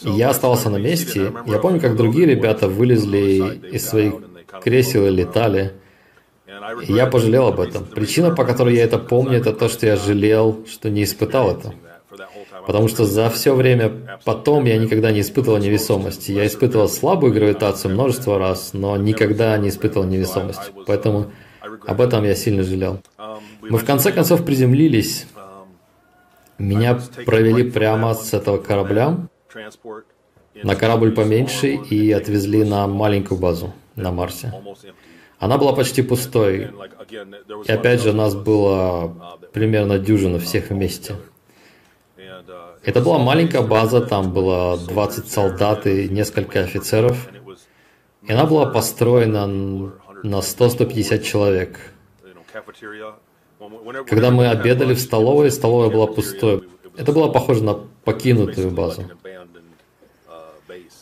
И 0.03 0.11
я 0.11 0.31
остался 0.31 0.69
на 0.69 0.77
месте. 0.77 1.33
Я 1.47 1.59
помню, 1.59 1.81
как 1.81 1.97
другие 1.97 2.27
ребята 2.27 2.69
вылезли 2.69 3.61
из 3.71 3.89
своих 3.89 4.15
кресел 4.63 5.07
и 5.07 5.11
летали. 5.11 5.75
И 6.89 6.93
я 6.93 7.07
пожалел 7.07 7.47
об 7.47 7.61
этом. 7.61 7.85
Причина, 7.85 8.35
по 8.35 8.45
которой 8.45 8.75
я 8.75 8.85
это 8.85 8.99
помню, 8.99 9.39
это 9.39 9.53
то, 9.53 9.69
что 9.69 9.87
я 9.87 9.97
жалел, 9.97 10.65
что 10.67 10.91
не 10.91 11.05
испытал 11.05 11.53
это. 11.53 11.75
Потому 12.67 12.89
что 12.89 13.05
за 13.05 13.29
все 13.31 13.55
время 13.55 14.19
потом 14.25 14.65
я 14.65 14.79
никогда 14.79 15.13
не 15.13 15.21
испытывал 15.21 15.59
невесомости. 15.59 16.33
Я 16.33 16.47
испытывал 16.47 16.89
слабую 16.89 17.33
гравитацию 17.33 17.93
множество 17.93 18.39
раз, 18.39 18.73
но 18.73 18.97
никогда 18.97 19.57
не 19.59 19.69
испытывал 19.69 20.07
невесомость. 20.07 20.73
Поэтому 20.87 21.31
об 21.87 22.01
этом 22.01 22.25
я 22.25 22.35
сильно 22.35 22.63
жалел. 22.63 23.01
Мы 23.63 23.79
в 23.79 23.85
конце 23.85 24.13
концов 24.13 24.45
приземлились. 24.45 25.27
Меня 26.59 27.01
провели 27.27 27.71
прямо 27.71 28.15
с 28.15 28.33
этого 28.33 28.59
корабля 28.59 29.29
на 30.63 30.77
корабль 30.77 31.13
поменьше 31.13 31.75
и 31.75 32.13
отвезли 32.13 32.65
на 32.65 32.87
маленькую 32.87 33.41
базу 33.41 33.75
на 33.97 34.13
Марсе. 34.13 34.53
Она 35.39 35.59
была 35.59 35.73
почти 35.73 36.03
пустой. 36.03 36.71
И 37.67 37.73
опять 37.73 38.03
же, 38.03 38.13
нас 38.13 38.35
было 38.35 39.39
примерно 39.53 39.99
дюжина 39.99 40.39
всех 40.39 40.71
вместе. 40.71 41.17
Это 42.85 43.01
была 43.01 43.19
маленькая 43.19 43.63
база, 43.63 44.01
там 44.01 44.33
было 44.33 44.77
20 44.77 45.31
солдат 45.31 45.87
и 45.87 46.09
несколько 46.09 46.61
офицеров. 46.61 47.29
И 48.23 48.33
она 48.33 48.45
была 48.45 48.67
построена 48.67 49.47
на 49.47 50.37
100-150 50.37 51.23
человек. 51.23 51.79
Когда 54.07 54.31
мы 54.31 54.49
обедали 54.49 54.95
в 54.95 55.01
столовой, 55.01 55.51
столовая 55.51 55.91
была 55.91 56.07
пустой. 56.07 56.65
Это 56.97 57.13
было 57.13 57.29
похоже 57.29 57.65
на 57.65 57.75
покинутую 58.05 58.71
базу. 58.71 59.05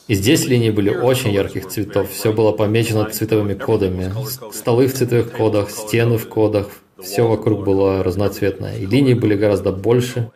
И 0.08 0.14
здесь 0.14 0.46
линии 0.46 0.70
были 0.70 0.90
очень 0.90 1.30
ярких 1.30 1.68
цветов. 1.68 2.10
Все 2.10 2.32
было 2.32 2.52
помечено 2.52 3.04
цветовыми 3.08 3.54
кодами. 3.54 4.12
Столы 4.52 4.86
в 4.86 4.94
цветовых 4.94 5.32
кодах, 5.32 5.70
стены 5.70 6.18
в 6.18 6.28
кодах. 6.28 6.68
Все 7.00 7.26
вокруг 7.26 7.64
было 7.64 8.02
разноцветное. 8.02 8.78
И 8.78 8.86
линии 8.86 9.14
были 9.14 9.34
гораздо 9.34 9.72
больше, 9.72 10.30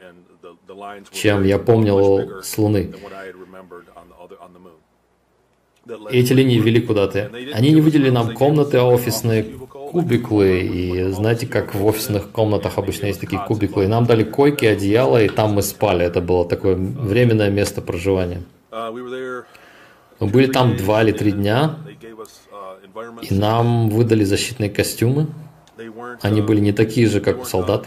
чем 1.12 1.44
я 1.44 1.58
помнил 1.58 2.42
с 2.42 2.58
Луны. 2.58 2.92
Эти 6.10 6.32
линии 6.32 6.58
вели 6.58 6.80
куда-то. 6.80 7.30
Они 7.54 7.70
не 7.72 7.80
выделили 7.80 8.10
нам 8.10 8.34
комнаты, 8.34 8.78
а 8.78 8.84
офисные 8.84 9.44
кубиклы. 9.44 10.60
И 10.60 11.12
знаете, 11.12 11.46
как 11.46 11.74
в 11.74 11.86
офисных 11.86 12.30
комнатах 12.32 12.78
обычно 12.78 13.06
есть 13.06 13.20
такие 13.20 13.40
кубиклы. 13.46 13.84
И 13.84 13.86
нам 13.86 14.04
дали 14.04 14.24
койки, 14.24 14.64
одеяло, 14.64 15.22
и 15.22 15.28
там 15.28 15.52
мы 15.52 15.62
спали. 15.62 16.04
Это 16.04 16.20
было 16.20 16.44
такое 16.48 16.74
временное 16.74 17.50
место 17.50 17.82
проживания. 17.82 18.42
Мы 20.18 20.26
были 20.28 20.46
там 20.46 20.76
два 20.76 21.02
или 21.02 21.12
три 21.12 21.32
дня, 21.32 21.78
и 23.22 23.34
нам 23.34 23.90
выдали 23.90 24.24
защитные 24.24 24.70
костюмы. 24.70 25.28
Они 26.22 26.40
были 26.40 26.60
не 26.60 26.72
такие 26.72 27.06
же, 27.06 27.20
как 27.20 27.42
у 27.42 27.44
солдат. 27.44 27.86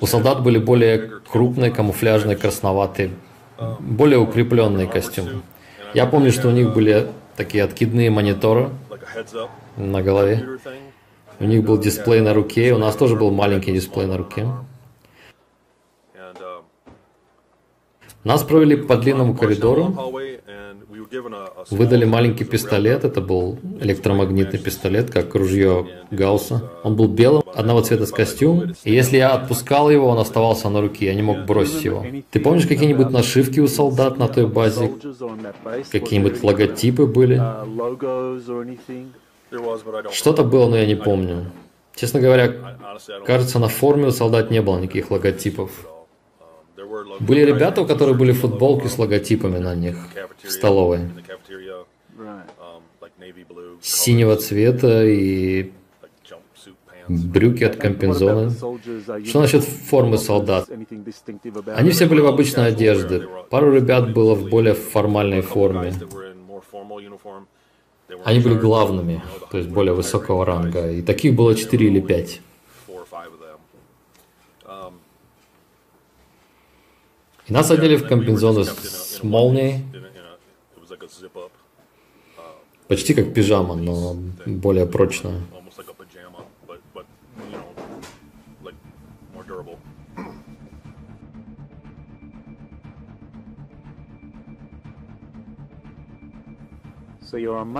У 0.00 0.06
солдат 0.06 0.42
были 0.42 0.58
более 0.58 1.20
крупные, 1.30 1.70
камуфляжные, 1.70 2.36
красноватые, 2.36 3.10
более 3.80 4.18
укрепленные 4.18 4.86
костюмы. 4.86 5.42
Я 5.94 6.06
помню, 6.06 6.32
что 6.32 6.48
у 6.48 6.50
них 6.50 6.72
были 6.74 7.08
такие 7.36 7.64
откидные 7.64 8.10
мониторы 8.10 8.70
на 9.76 10.02
голове. 10.02 10.58
У 11.38 11.44
них 11.44 11.64
был 11.64 11.78
дисплей 11.78 12.20
на 12.20 12.32
руке, 12.32 12.72
у 12.72 12.78
нас 12.78 12.96
тоже 12.96 13.16
был 13.16 13.30
маленький 13.30 13.72
дисплей 13.72 14.06
на 14.06 14.16
руке. 14.16 14.46
Нас 18.24 18.42
провели 18.42 18.76
по 18.76 18.96
длинному 18.96 19.36
коридору, 19.36 20.12
выдали 21.70 22.04
маленький 22.04 22.44
пистолет, 22.44 23.04
это 23.04 23.20
был 23.20 23.58
электромагнитный 23.80 24.58
пистолет, 24.58 25.10
как 25.10 25.34
ружье 25.34 25.86
Гаусса. 26.10 26.70
Он 26.82 26.96
был 26.96 27.08
белым, 27.08 27.42
одного 27.54 27.80
цвета 27.80 28.06
с 28.06 28.10
костюм, 28.10 28.74
и 28.84 28.92
если 28.92 29.16
я 29.16 29.32
отпускал 29.32 29.90
его, 29.90 30.08
он 30.08 30.18
оставался 30.18 30.68
на 30.68 30.80
руке, 30.80 31.06
я 31.06 31.14
не 31.14 31.22
мог 31.22 31.44
бросить 31.46 31.84
его. 31.84 32.04
Ты 32.30 32.40
помнишь 32.40 32.66
какие-нибудь 32.66 33.10
нашивки 33.10 33.60
у 33.60 33.68
солдат 33.68 34.18
на 34.18 34.28
той 34.28 34.46
базе? 34.46 34.92
Какие-нибудь 35.90 36.42
логотипы 36.42 37.06
были? 37.06 37.42
Что-то 40.12 40.44
было, 40.44 40.68
но 40.68 40.76
я 40.76 40.86
не 40.86 40.96
помню. 40.96 41.46
Честно 41.94 42.20
говоря, 42.20 42.52
кажется, 43.24 43.58
на 43.58 43.68
форме 43.68 44.08
у 44.08 44.10
солдат 44.10 44.50
не 44.50 44.60
было 44.60 44.78
никаких 44.78 45.10
логотипов. 45.10 45.70
Были 47.20 47.40
ребята, 47.40 47.82
у 47.82 47.86
которых 47.86 48.16
были 48.18 48.32
футболки 48.32 48.86
с 48.86 48.98
логотипами 48.98 49.58
на 49.58 49.74
них 49.74 49.96
в 50.42 50.50
столовой. 50.50 51.00
Синего 53.80 54.36
цвета 54.36 55.04
и 55.04 55.72
брюки 57.08 57.64
от 57.64 57.76
комбинзона. 57.76 58.50
Что 59.24 59.40
насчет 59.40 59.64
формы 59.64 60.18
солдат? 60.18 60.68
Они 61.74 61.90
все 61.90 62.06
были 62.06 62.20
в 62.20 62.26
обычной 62.26 62.68
одежде. 62.68 63.22
Пару 63.50 63.72
ребят 63.72 64.12
было 64.12 64.34
в 64.34 64.48
более 64.48 64.74
формальной 64.74 65.42
форме. 65.42 65.92
Они 68.24 68.40
были 68.40 68.54
главными, 68.54 69.22
то 69.50 69.58
есть 69.58 69.68
более 69.68 69.92
высокого 69.92 70.44
ранга, 70.44 70.90
и 70.90 71.02
таких 71.02 71.34
было 71.34 71.54
4 71.54 71.86
или 71.86 72.00
5. 72.00 72.40
И 77.48 77.52
нас 77.52 77.70
одели 77.70 77.96
в 77.96 78.08
комбинезоны 78.08 78.64
с 78.64 79.22
молнией, 79.22 79.84
почти 82.88 83.14
как 83.14 83.32
пижама, 83.32 83.76
но 83.76 84.16
более 84.44 84.86
прочная. 84.86 85.40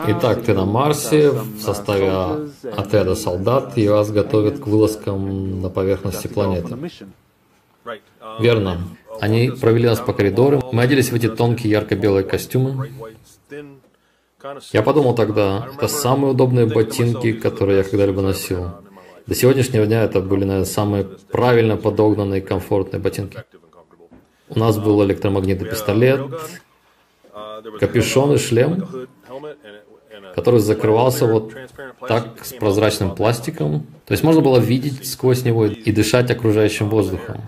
Итак, 0.08 0.42
ты 0.42 0.54
на 0.54 0.64
Марсе 0.64 1.30
в 1.30 1.60
составе 1.60 2.50
отряда 2.76 3.14
солдат, 3.14 3.78
и 3.78 3.88
вас 3.88 4.10
готовят 4.10 4.60
к 4.60 4.66
вылазкам 4.66 5.60
на 5.60 5.70
поверхности 5.70 6.28
планеты. 6.28 6.76
Верно. 8.40 8.80
Они 9.20 9.50
провели 9.50 9.86
нас 9.86 10.00
по 10.00 10.12
коридорам, 10.12 10.62
мы 10.72 10.82
оделись 10.82 11.10
в 11.10 11.14
эти 11.14 11.28
тонкие 11.28 11.70
ярко-белые 11.70 12.24
костюмы. 12.24 12.90
Я 14.72 14.82
подумал 14.82 15.14
тогда, 15.14 15.68
это 15.74 15.88
самые 15.88 16.32
удобные 16.32 16.66
ботинки, 16.66 17.32
которые 17.32 17.78
я 17.78 17.84
когда-либо 17.84 18.20
носил. 18.22 18.70
До 19.26 19.34
сегодняшнего 19.34 19.86
дня 19.86 20.04
это 20.04 20.20
были, 20.20 20.44
наверное, 20.44 20.66
самые 20.66 21.04
правильно 21.04 21.76
подогнанные 21.76 22.40
комфортные 22.40 23.00
ботинки. 23.00 23.38
У 24.48 24.58
нас 24.58 24.78
был 24.78 25.04
электромагнитный 25.04 25.68
пистолет, 25.68 26.20
капюшон 27.80 28.34
и 28.34 28.38
шлем, 28.38 29.08
который 30.36 30.60
закрывался 30.60 31.26
вот 31.26 31.52
так 32.06 32.44
с 32.44 32.52
прозрачным 32.52 33.14
пластиком. 33.16 33.86
То 34.04 34.12
есть 34.12 34.22
можно 34.22 34.42
было 34.42 34.58
видеть 34.58 35.10
сквозь 35.10 35.44
него 35.44 35.66
и 35.66 35.90
дышать 35.90 36.30
окружающим 36.30 36.88
воздухом. 36.88 37.40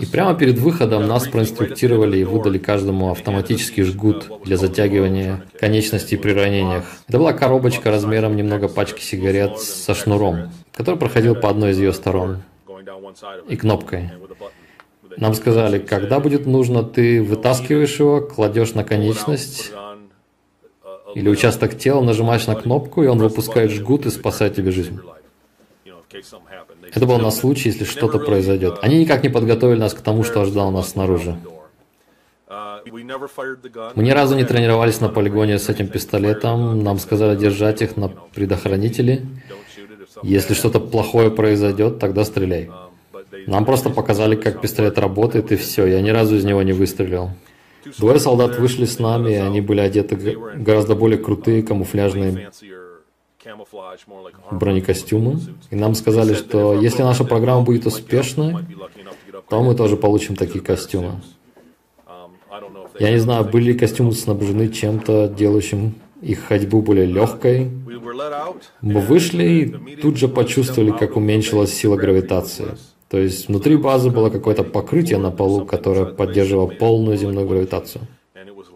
И 0.00 0.06
прямо 0.06 0.34
перед 0.34 0.58
выходом 0.58 1.08
нас 1.08 1.26
проинструктировали 1.26 2.18
и 2.18 2.24
выдали 2.24 2.58
каждому 2.58 3.10
автоматический 3.10 3.82
жгут 3.82 4.30
для 4.44 4.56
затягивания 4.56 5.44
конечностей 5.58 6.16
при 6.16 6.30
ранениях. 6.30 6.84
Это 7.08 7.18
была 7.18 7.32
коробочка 7.32 7.90
размером 7.90 8.36
немного 8.36 8.68
пачки 8.68 9.00
сигарет 9.00 9.58
со 9.58 9.94
шнуром, 9.94 10.50
который 10.72 10.96
проходил 10.96 11.34
по 11.34 11.50
одной 11.50 11.72
из 11.72 11.78
ее 11.78 11.92
сторон 11.92 12.42
и 13.48 13.56
кнопкой. 13.56 14.12
Нам 15.16 15.34
сказали, 15.34 15.80
когда 15.80 16.20
будет 16.20 16.46
нужно, 16.46 16.84
ты 16.84 17.20
вытаскиваешь 17.20 17.98
его, 17.98 18.20
кладешь 18.20 18.74
на 18.74 18.84
конечность 18.84 19.72
или 21.16 21.28
участок 21.28 21.76
тела, 21.76 22.02
нажимаешь 22.02 22.46
на 22.46 22.54
кнопку, 22.54 23.02
и 23.02 23.08
он 23.08 23.18
выпускает 23.18 23.72
жгут 23.72 24.06
и 24.06 24.10
спасает 24.10 24.54
тебе 24.54 24.70
жизнь. 24.70 25.00
Это 26.10 27.06
было 27.06 27.18
на 27.18 27.30
случай, 27.30 27.68
если 27.68 27.84
что-то 27.84 28.18
произойдет. 28.18 28.78
Они 28.82 28.98
никак 29.00 29.22
не 29.22 29.28
подготовили 29.28 29.78
нас 29.78 29.94
к 29.94 30.00
тому, 30.00 30.24
что 30.24 30.40
ожидало 30.40 30.70
нас 30.70 30.90
снаружи. 30.90 31.38
Мы 32.86 34.02
ни 34.02 34.10
разу 34.10 34.34
не 34.36 34.44
тренировались 34.44 35.00
на 35.00 35.08
полигоне 35.08 35.58
с 35.58 35.68
этим 35.68 35.88
пистолетом. 35.88 36.82
Нам 36.82 36.98
сказали 36.98 37.36
держать 37.36 37.82
их 37.82 37.96
на 37.96 38.08
предохранителе. 38.08 39.26
Если 40.22 40.54
что-то 40.54 40.80
плохое 40.80 41.30
произойдет, 41.30 41.98
тогда 41.98 42.24
стреляй. 42.24 42.70
Нам 43.46 43.64
просто 43.64 43.90
показали, 43.90 44.36
как 44.36 44.60
пистолет 44.60 44.98
работает, 44.98 45.52
и 45.52 45.56
все. 45.56 45.86
Я 45.86 46.00
ни 46.00 46.10
разу 46.10 46.36
из 46.36 46.44
него 46.44 46.62
не 46.62 46.72
выстрелил. 46.72 47.30
Двое 47.98 48.18
солдат 48.18 48.58
вышли 48.58 48.86
с 48.86 48.98
нами, 48.98 49.32
и 49.32 49.36
они 49.36 49.60
были 49.60 49.80
одеты 49.80 50.16
гораздо 50.56 50.94
более 50.94 51.18
крутые 51.18 51.62
камуфляжные 51.62 52.50
бронекостюмы. 54.50 55.40
И 55.70 55.76
нам 55.76 55.94
сказали, 55.94 56.34
что 56.34 56.74
если 56.74 57.02
наша 57.02 57.24
программа 57.24 57.62
будет 57.62 57.86
успешной, 57.86 58.54
то 59.48 59.62
мы 59.62 59.74
тоже 59.74 59.96
получим 59.96 60.36
такие 60.36 60.60
костюмы. 60.60 61.20
Я 62.98 63.10
не 63.10 63.18
знаю, 63.18 63.44
были 63.44 63.72
ли 63.72 63.78
костюмы 63.78 64.12
снабжены 64.12 64.68
чем-то, 64.68 65.28
делающим 65.28 65.94
их 66.20 66.40
ходьбу 66.40 66.82
более 66.82 67.06
легкой. 67.06 67.70
Мы 68.80 69.00
вышли 69.00 69.44
и 69.44 69.96
тут 69.96 70.16
же 70.16 70.28
почувствовали, 70.28 70.90
как 70.90 71.16
уменьшилась 71.16 71.72
сила 71.72 71.96
гравитации. 71.96 72.76
То 73.08 73.18
есть 73.18 73.48
внутри 73.48 73.76
базы 73.76 74.10
было 74.10 74.30
какое-то 74.30 74.64
покрытие 74.64 75.18
на 75.18 75.30
полу, 75.30 75.64
которое 75.64 76.06
поддерживало 76.06 76.66
полную 76.66 77.16
земную 77.16 77.46
гравитацию. 77.46 78.02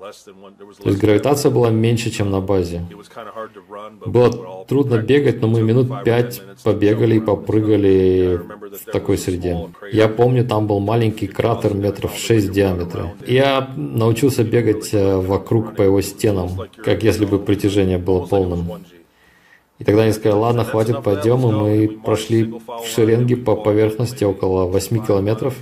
То 0.02 0.88
есть 0.88 1.00
гравитация 1.00 1.50
была 1.50 1.70
меньше, 1.70 2.10
чем 2.10 2.30
на 2.30 2.40
базе. 2.40 2.84
Было 4.04 4.64
трудно 4.66 4.98
бегать, 4.98 5.40
но 5.40 5.46
мы 5.46 5.62
минут 5.62 6.04
пять 6.04 6.42
побегали 6.64 7.16
и 7.16 7.20
попрыгали 7.20 8.40
в 8.84 8.90
такой 8.90 9.16
среде. 9.16 9.68
Я 9.92 10.08
помню, 10.08 10.44
там 10.44 10.66
был 10.66 10.80
маленький 10.80 11.28
кратер 11.28 11.74
метров 11.74 12.16
шесть 12.16 12.48
в 12.48 12.52
диаметре. 12.52 13.14
Я 13.26 13.70
научился 13.76 14.42
бегать 14.42 14.92
э, 14.92 15.16
вокруг 15.18 15.76
по 15.76 15.82
его 15.82 16.00
стенам, 16.00 16.48
как 16.76 17.02
если 17.02 17.24
бы 17.24 17.38
притяжение 17.38 17.98
было 17.98 18.26
полным. 18.26 18.82
И 19.78 19.84
тогда 19.84 20.02
они 20.02 20.12
сказали, 20.12 20.40
ладно, 20.40 20.64
хватит, 20.64 21.02
пойдем, 21.02 21.40
и 21.46 21.52
мы 21.52 21.88
прошли 22.04 22.44
в 22.44 22.86
шеренге 22.86 23.36
по 23.36 23.56
поверхности 23.56 24.24
около 24.24 24.66
8 24.66 25.06
километров 25.06 25.56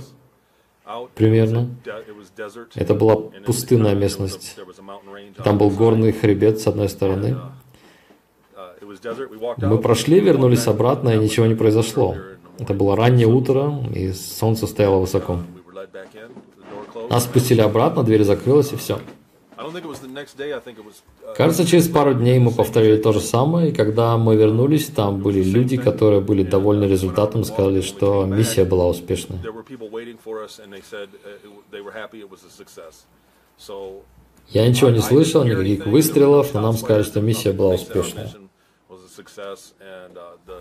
примерно. 1.15 1.69
Это 2.75 2.93
была 2.93 3.15
пустынная 3.45 3.95
местность. 3.95 4.57
Там 5.43 5.57
был 5.57 5.69
горный 5.69 6.11
хребет 6.11 6.59
с 6.59 6.67
одной 6.67 6.89
стороны. 6.89 7.37
Мы 9.57 9.77
прошли, 9.77 10.19
вернулись 10.19 10.67
обратно, 10.67 11.09
и 11.09 11.17
ничего 11.17 11.45
не 11.45 11.55
произошло. 11.55 12.15
Это 12.59 12.73
было 12.73 12.95
раннее 12.95 13.27
утро, 13.27 13.73
и 13.93 14.11
солнце 14.11 14.67
стояло 14.67 14.99
высоко. 14.99 15.39
Нас 17.09 17.23
спустили 17.23 17.61
обратно, 17.61 18.03
дверь 18.03 18.23
закрылась, 18.23 18.73
и 18.73 18.75
все. 18.75 18.99
Кажется, 21.35 21.65
через 21.65 21.87
пару 21.87 22.13
дней 22.13 22.39
мы 22.39 22.51
повторили 22.51 22.97
то 22.97 23.11
же 23.11 23.19
самое, 23.19 23.69
и 23.69 23.73
когда 23.73 24.17
мы 24.17 24.35
вернулись, 24.35 24.87
там 24.87 25.21
были 25.21 25.43
люди, 25.43 25.77
которые 25.77 26.21
были 26.21 26.43
довольны 26.43 26.85
результатом, 26.85 27.43
сказали, 27.43 27.81
что 27.81 28.25
миссия 28.25 28.65
была 28.65 28.87
успешной. 28.87 29.39
Я 34.49 34.67
ничего 34.67 34.89
не 34.89 34.99
слышал, 34.99 35.43
никаких 35.43 35.85
выстрелов, 35.85 36.53
но 36.53 36.61
нам 36.61 36.73
сказали, 36.73 37.03
что 37.03 37.21
миссия 37.21 37.53
была 37.53 37.75
успешной. 37.75 38.27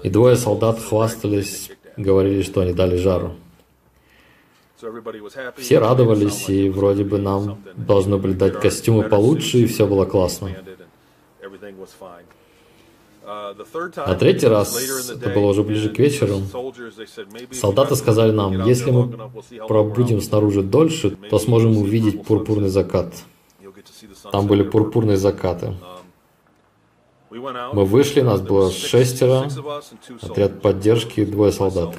И 0.02 0.08
двое 0.10 0.36
солдат 0.36 0.78
хвастались, 0.78 1.70
говорили, 1.96 2.42
что 2.42 2.60
они 2.60 2.72
дали 2.72 2.96
жару. 2.96 3.34
Все 5.56 5.78
радовались, 5.78 6.48
и 6.48 6.68
вроде 6.68 7.04
бы 7.04 7.18
нам 7.18 7.62
должны 7.76 8.16
были 8.16 8.32
дать 8.32 8.60
костюмы 8.60 9.02
получше, 9.04 9.58
и 9.58 9.66
все 9.66 9.86
было 9.86 10.04
классно. 10.04 10.50
На 13.26 14.14
третий 14.14 14.48
раз, 14.48 14.76
это 15.10 15.30
было 15.30 15.46
уже 15.46 15.62
ближе 15.62 15.90
к 15.90 15.98
вечеру, 15.98 16.40
солдаты 17.52 17.94
сказали 17.94 18.32
нам, 18.32 18.64
если 18.64 18.90
мы 18.90 19.30
пробудем 19.68 20.20
снаружи 20.20 20.62
дольше, 20.62 21.10
то 21.10 21.38
сможем 21.38 21.76
увидеть 21.76 22.24
пурпурный 22.24 22.70
закат. 22.70 23.14
Там 24.32 24.46
были 24.46 24.62
пурпурные 24.62 25.16
закаты. 25.16 25.74
Мы 27.30 27.84
вышли, 27.84 28.22
нас 28.22 28.40
было 28.40 28.72
шестеро, 28.72 29.48
отряд 30.20 30.60
поддержки 30.60 31.20
и 31.20 31.24
двое 31.24 31.52
солдат. 31.52 31.96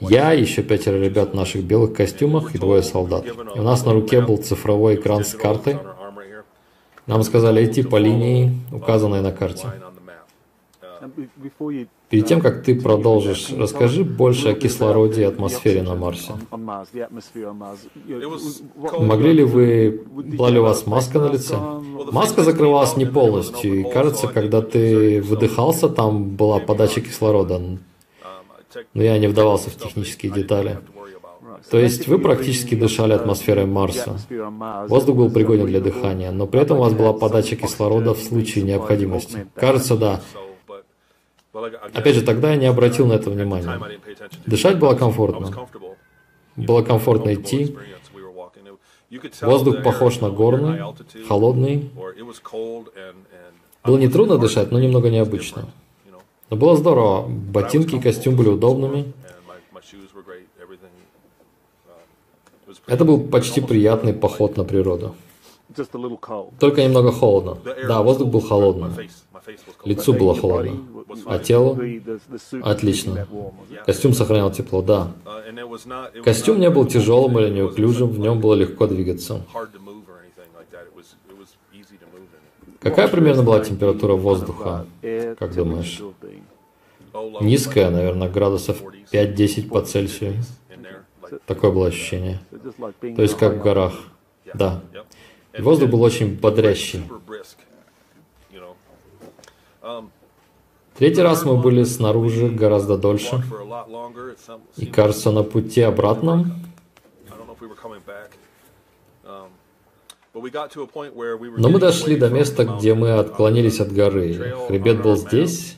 Я, 0.00 0.32
еще 0.32 0.62
пятеро 0.62 0.96
ребят 0.96 1.30
в 1.32 1.34
наших 1.34 1.64
белых 1.64 1.94
костюмах 1.94 2.54
и 2.54 2.58
двое 2.58 2.82
солдат. 2.82 3.26
И 3.26 3.58
у 3.58 3.62
нас 3.62 3.84
на 3.84 3.92
руке 3.92 4.20
был 4.20 4.36
цифровой 4.36 4.96
экран 4.96 5.24
с 5.24 5.34
картой. 5.34 5.78
Нам 7.06 7.22
сказали 7.22 7.64
идти 7.64 7.82
по 7.82 7.96
линии, 7.96 8.52
указанной 8.72 9.20
на 9.20 9.32
карте. 9.32 9.68
Перед 12.08 12.26
тем, 12.26 12.40
как 12.40 12.62
ты 12.62 12.80
продолжишь, 12.80 13.50
расскажи 13.50 14.04
больше 14.04 14.50
о 14.50 14.54
кислороде 14.54 15.22
и 15.22 15.24
атмосфере 15.24 15.82
на 15.82 15.94
Марсе. 15.94 16.32
Могли 19.00 19.32
ли 19.32 19.44
вы... 19.44 20.02
Была 20.38 20.50
ли 20.50 20.58
у 20.58 20.62
вас 20.62 20.86
маска 20.86 21.18
на 21.18 21.32
лице? 21.32 21.56
Маска 22.10 22.42
закрывалась 22.42 22.96
не 22.96 23.04
полностью, 23.04 23.80
и 23.80 23.82
кажется, 23.90 24.28
когда 24.28 24.62
ты 24.62 25.20
выдыхался, 25.20 25.88
там 25.88 26.36
была 26.36 26.58
подача 26.58 27.00
кислорода 27.00 27.60
но 28.94 29.02
я 29.02 29.18
не 29.18 29.26
вдавался 29.26 29.70
в 29.70 29.76
технические 29.76 30.32
детали. 30.32 30.78
То 31.70 31.78
есть 31.78 32.08
вы 32.08 32.18
практически 32.18 32.74
дышали 32.74 33.12
атмосферой 33.12 33.66
Марса. 33.66 34.16
Воздух 34.88 35.16
был 35.16 35.30
пригоден 35.30 35.66
для 35.66 35.80
дыхания, 35.80 36.30
но 36.30 36.46
при 36.46 36.60
этом 36.60 36.78
у 36.78 36.80
вас 36.80 36.92
была 36.92 37.12
подача 37.12 37.56
кислорода 37.56 38.14
в 38.14 38.20
случае 38.20 38.64
необходимости. 38.64 39.46
Кажется, 39.54 39.96
да. 39.96 40.20
Опять 41.92 42.16
же, 42.16 42.22
тогда 42.22 42.50
я 42.50 42.56
не 42.56 42.66
обратил 42.66 43.06
на 43.06 43.14
это 43.14 43.30
внимания. 43.30 43.80
Дышать 44.46 44.78
было 44.78 44.94
комфортно. 44.94 45.68
Было 46.56 46.82
комфортно 46.82 47.34
идти. 47.34 47.76
Воздух 49.40 49.82
похож 49.82 50.20
на 50.20 50.30
горный, 50.30 50.80
холодный. 51.28 51.90
Было 53.84 53.98
нетрудно 53.98 54.38
дышать, 54.38 54.72
но 54.72 54.80
немного 54.80 55.10
необычно. 55.10 55.68
Но 56.54 56.60
было 56.60 56.76
здорово. 56.76 57.26
Ботинки 57.26 57.96
и 57.96 58.00
костюм 58.00 58.36
были 58.36 58.50
удобными. 58.50 59.12
Это 62.86 63.04
был 63.04 63.20
почти 63.20 63.60
приятный 63.60 64.12
поход 64.12 64.56
на 64.56 64.62
природу. 64.62 65.16
Только 66.60 66.84
немного 66.84 67.10
холодно. 67.10 67.58
Да, 67.88 68.02
воздух 68.02 68.28
был 68.28 68.40
холодным. 68.40 68.92
Лицу 69.84 70.12
было 70.12 70.36
холодно. 70.36 70.80
А 71.26 71.40
телу? 71.40 71.74
Suit 71.74 72.62
Отлично. 72.62 73.26
Костюм 73.84 74.12
сохранял 74.12 74.52
тепло, 74.52 74.80
да. 74.80 75.10
Костюм 76.24 76.60
не 76.60 76.70
был 76.70 76.86
тяжелым 76.86 77.36
или 77.40 77.50
неуклюжим, 77.50 78.10
в 78.10 78.18
нем 78.20 78.38
было 78.40 78.54
легко 78.54 78.86
двигаться. 78.86 79.42
Какая 82.84 83.08
примерно 83.08 83.42
была 83.42 83.60
температура 83.60 84.12
воздуха? 84.12 84.86
Как 85.38 85.54
думаешь? 85.54 86.02
Низкая, 87.40 87.90
наверное, 87.90 88.28
градусов 88.28 88.82
5-10 89.10 89.68
по 89.68 89.80
Цельсию. 89.80 90.34
Такое 91.46 91.70
было 91.70 91.86
ощущение. 91.86 92.40
То 93.00 93.22
есть 93.22 93.38
как 93.38 93.54
в 93.54 93.62
горах. 93.62 93.94
Да. 94.52 94.82
И 95.56 95.62
воздух 95.62 95.88
был 95.88 96.02
очень 96.02 96.36
бодрящий. 96.36 97.02
Третий 100.98 101.22
раз 101.22 101.44
мы 101.44 101.56
были 101.56 101.84
снаружи 101.84 102.50
гораздо 102.50 102.98
дольше. 102.98 103.42
И 104.76 104.84
кажется, 104.84 105.30
на 105.30 105.42
пути 105.42 105.80
обратно 105.80 106.50
Но 110.34 111.68
мы 111.68 111.78
дошли 111.78 112.16
до 112.16 112.28
места, 112.28 112.64
где 112.64 112.94
мы 112.94 113.12
отклонились 113.12 113.80
от 113.80 113.92
горы. 113.92 114.54
Хребет 114.66 115.00
был 115.02 115.16
здесь, 115.16 115.76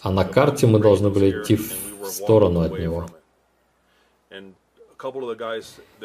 а 0.00 0.10
на 0.10 0.24
карте 0.24 0.66
мы 0.66 0.78
должны 0.78 1.10
были 1.10 1.30
идти 1.30 1.56
в 1.56 2.06
сторону 2.06 2.60
от 2.62 2.78
него. 2.78 3.06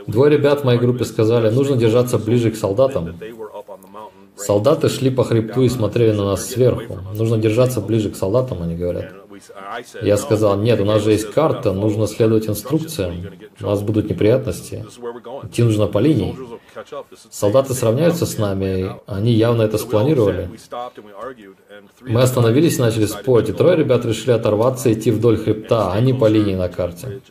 Двое 0.08 0.32
ребят 0.32 0.62
в 0.62 0.63
моей 0.65 0.80
группе 0.80 1.06
сказали, 1.06 1.50
нужно 1.50 1.78
держаться 1.78 2.17
ближе 2.17 2.52
к 2.52 2.56
солдатам. 2.56 3.17
Солдаты 4.36 4.89
шли 4.89 5.10
по 5.10 5.23
хребту 5.23 5.62
и 5.62 5.69
смотрели 5.69 6.12
на 6.12 6.26
нас 6.26 6.45
сверху. 6.45 7.00
Нужно 7.13 7.38
держаться 7.38 7.80
ближе 7.80 8.10
к 8.10 8.15
солдатам, 8.15 8.62
они 8.63 8.76
говорят. 8.76 9.13
Я 10.02 10.17
сказал, 10.17 10.58
нет, 10.58 10.80
у 10.80 10.86
нас 10.86 11.04
же 11.04 11.12
есть 11.12 11.32
карта, 11.32 11.73
нужно 11.73 12.08
следовать 12.08 12.47
инструкциям. 12.47 13.26
У 13.60 13.65
нас 13.65 13.82
будут 13.82 14.10
неприятности. 14.10 14.86
Идти 15.43 15.63
нужно 15.63 15.88
по 15.88 16.00
линии. 16.00 16.36
Солдаты 17.32 17.73
сравняются 17.73 18.26
с 18.26 18.38
нами, 18.38 18.95
они 19.08 19.32
явно 19.32 19.63
это 19.63 19.78
спланировали. 19.78 20.50
Мы 22.02 22.21
остановились 22.21 22.78
и 22.78 22.82
начали 22.82 23.06
спорить, 23.06 23.50
и 23.50 23.54
трое 23.54 23.76
ребят 23.76 24.06
решили 24.06 24.32
оторваться 24.32 24.89
и 24.89 24.93
идти 24.93 25.12
вдоль 25.12 25.38
хребта, 25.38 25.91
а 25.91 26.00
не 26.02 26.13
по 26.13 26.28
линии 26.28 26.56
на 26.56 26.69
карте. 26.69 27.21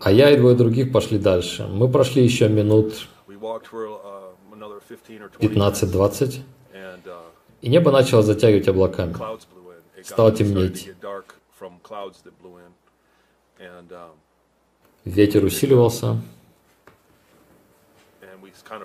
А 0.00 0.12
я 0.12 0.30
и 0.30 0.36
двое 0.36 0.56
других 0.56 0.92
пошли 0.92 1.18
дальше. 1.18 1.66
Мы 1.66 1.90
прошли 1.90 2.22
еще 2.22 2.48
минут 2.48 3.08
15-20, 5.40 6.40
и 7.64 7.68
небо 7.70 7.90
начало 7.90 8.22
затягивать 8.22 8.68
облаками. 8.68 9.16
Стало 10.02 10.32
темнеть. 10.32 10.90
Ветер 15.06 15.44
усиливался. 15.44 16.20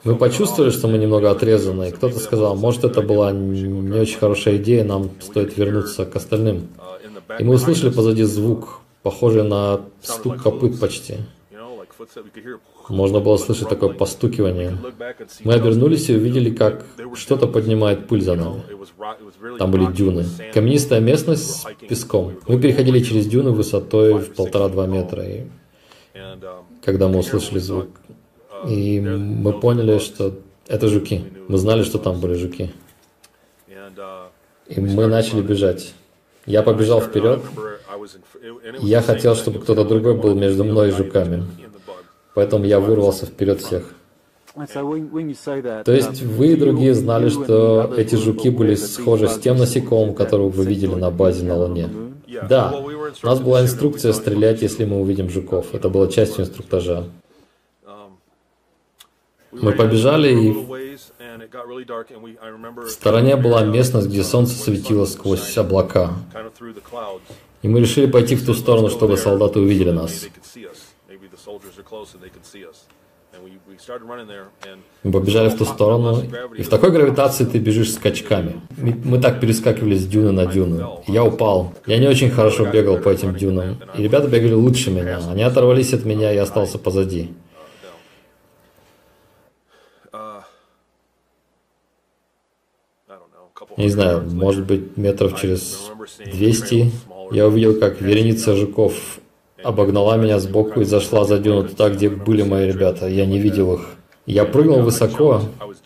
Мы 0.05 0.15
почувствовали, 0.15 0.71
что 0.71 0.87
мы 0.87 0.97
немного 0.97 1.29
отрезаны, 1.29 1.91
кто-то 1.91 2.19
сказал, 2.19 2.55
может, 2.55 2.85
это 2.85 3.01
была 3.01 3.33
не 3.33 3.99
очень 3.99 4.17
хорошая 4.17 4.55
идея, 4.57 4.85
нам 4.85 5.09
стоит 5.19 5.57
вернуться 5.57 6.05
к 6.05 6.15
остальным. 6.15 6.69
И 7.37 7.43
мы 7.43 7.55
услышали 7.55 7.89
позади 7.89 8.23
звук, 8.23 8.79
похожий 9.03 9.43
на 9.43 9.81
стук 10.01 10.41
копыт 10.41 10.79
почти. 10.79 11.17
Можно 12.89 13.19
было 13.19 13.37
слышать 13.37 13.69
такое 13.69 13.89
постукивание. 13.89 14.77
Мы 15.43 15.53
обернулись 15.53 16.09
и 16.09 16.15
увидели, 16.15 16.49
как 16.49 16.85
что-то 17.15 17.47
поднимает 17.47 18.07
пыль 18.07 18.21
за 18.21 18.35
нами. 18.35 18.63
Там 19.57 19.71
были 19.71 19.91
дюны. 19.91 20.25
Каменистая 20.53 20.99
местность 20.99 21.61
с 21.61 21.65
песком. 21.87 22.33
Мы 22.47 22.59
переходили 22.59 22.99
через 22.99 23.27
дюны 23.27 23.51
высотой 23.51 24.13
в 24.13 24.33
полтора-два 24.33 24.87
метра, 24.87 25.23
и 25.23 25.43
когда 26.83 27.07
мы 27.07 27.19
услышали 27.19 27.59
звук. 27.59 27.87
И 28.67 28.99
мы 28.99 29.59
поняли, 29.59 29.99
что 29.99 30.39
это 30.67 30.87
жуки. 30.87 31.23
Мы 31.47 31.57
знали, 31.57 31.83
что 31.83 31.97
там 31.97 32.19
были 32.19 32.33
жуки. 32.35 32.71
И 34.67 34.79
мы 34.79 35.07
начали 35.07 35.41
бежать. 35.41 35.93
Я 36.45 36.63
побежал 36.63 37.01
вперед. 37.01 37.41
Я 38.79 39.01
хотел, 39.01 39.35
чтобы 39.35 39.59
кто-то 39.59 39.83
другой 39.83 40.15
был 40.15 40.35
между 40.35 40.63
мной 40.63 40.89
и 40.89 40.91
жуками. 40.91 41.45
Поэтому 42.39 42.63
я 42.63 42.79
вырвался 42.79 43.25
вперед 43.25 43.59
всех. 43.59 43.83
То 44.55 45.91
есть 45.91 46.21
um, 46.21 46.27
вы 46.37 46.53
и 46.53 46.55
другие 46.55 46.93
знали, 46.93 47.27
что 47.27 47.93
эти 47.97 48.15
жуки 48.15 48.49
были 48.49 48.75
схожи 48.75 49.27
с 49.27 49.37
тем 49.39 49.57
насекомым, 49.57 50.15
которого 50.15 50.47
вы 50.47 50.63
видели 50.63 50.95
на 50.95 51.11
базе 51.11 51.43
на 51.43 51.57
Луне. 51.57 51.89
Да, 52.47 52.73
у 52.73 53.25
нас 53.25 53.41
была 53.41 53.61
инструкция 53.61 54.13
стрелять, 54.13 54.61
если 54.61 54.85
мы 54.85 55.01
увидим 55.01 55.29
жуков. 55.29 55.75
Это 55.75 55.89
была 55.89 56.07
частью 56.07 56.45
инструктажа. 56.45 57.09
Мы 59.51 59.73
побежали, 59.73 60.31
и 60.31 60.53
В 62.85 62.89
стороне 62.89 63.35
была 63.35 63.65
местность, 63.65 64.07
где 64.07 64.23
солнце 64.23 64.55
светило 64.55 65.03
сквозь 65.03 65.57
облака. 65.57 66.13
И 67.63 67.67
мы 67.67 67.81
решили 67.81 68.09
пойти 68.09 68.37
в 68.37 68.45
ту 68.45 68.53
сторону, 68.53 68.89
чтобы 68.89 69.17
солдаты 69.17 69.59
увидели 69.59 69.91
нас. 69.91 70.25
Мы 75.03 75.11
побежали 75.11 75.49
в 75.49 75.57
ту 75.57 75.65
сторону, 75.65 76.23
и 76.57 76.63
в 76.63 76.69
такой 76.69 76.91
гравитации 76.91 77.45
ты 77.45 77.59
бежишь 77.59 77.93
скачками. 77.93 78.61
Мы 78.77 79.21
так 79.21 79.39
перескакивали 79.39 79.95
с 79.95 80.07
дюны 80.07 80.31
на 80.31 80.45
дюну. 80.45 81.03
Я 81.07 81.23
упал. 81.23 81.73
Я 81.85 81.99
не 81.99 82.07
очень 82.07 82.31
хорошо 82.31 82.65
бегал 82.65 82.97
по 82.97 83.09
этим 83.09 83.35
дюнам. 83.35 83.77
И 83.95 84.03
ребята 84.03 84.27
бегали 84.27 84.53
лучше 84.53 84.89
меня. 84.89 85.19
Они 85.29 85.43
оторвались 85.43 85.93
от 85.93 86.05
меня, 86.05 86.31
и 86.31 86.35
я 86.35 86.43
остался 86.43 86.79
позади. 86.79 87.31
Не 93.77 93.89
знаю, 93.89 94.27
может 94.29 94.65
быть, 94.65 94.97
метров 94.97 95.39
через 95.39 95.91
200 96.25 96.91
я 97.31 97.47
увидел, 97.47 97.79
как 97.79 98.01
вереница 98.01 98.55
жуков 98.55 99.19
обогнала 99.63 100.17
меня 100.17 100.39
сбоку 100.39 100.81
и 100.81 100.85
зашла 100.85 101.25
за 101.25 101.39
дюну 101.39 101.67
туда, 101.67 101.89
где 101.89 102.09
были 102.09 102.43
мои 102.43 102.67
ребята. 102.67 103.07
Я 103.07 103.25
не 103.25 103.39
видел 103.39 103.73
их. 103.73 103.81
Я 104.25 104.45
прыгнул 104.45 104.81
высоко, 104.81 105.41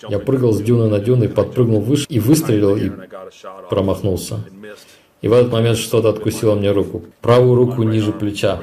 я 0.09 0.19
прыгал 0.19 0.51
с 0.51 0.61
дюны 0.61 0.89
на 0.89 0.99
дюну 0.99 1.25
и 1.25 1.27
подпрыгнул 1.29 1.79
выше 1.79 2.05
и 2.09 2.19
выстрелил 2.19 2.75
и 2.75 2.91
промахнулся. 3.69 4.39
И 5.21 5.27
в 5.29 5.33
этот 5.33 5.51
момент 5.53 5.77
что-то 5.77 6.09
откусило 6.09 6.55
мне 6.55 6.71
руку. 6.71 7.03
Правую 7.21 7.55
руку 7.55 7.83
ниже 7.83 8.11
плеча. 8.11 8.59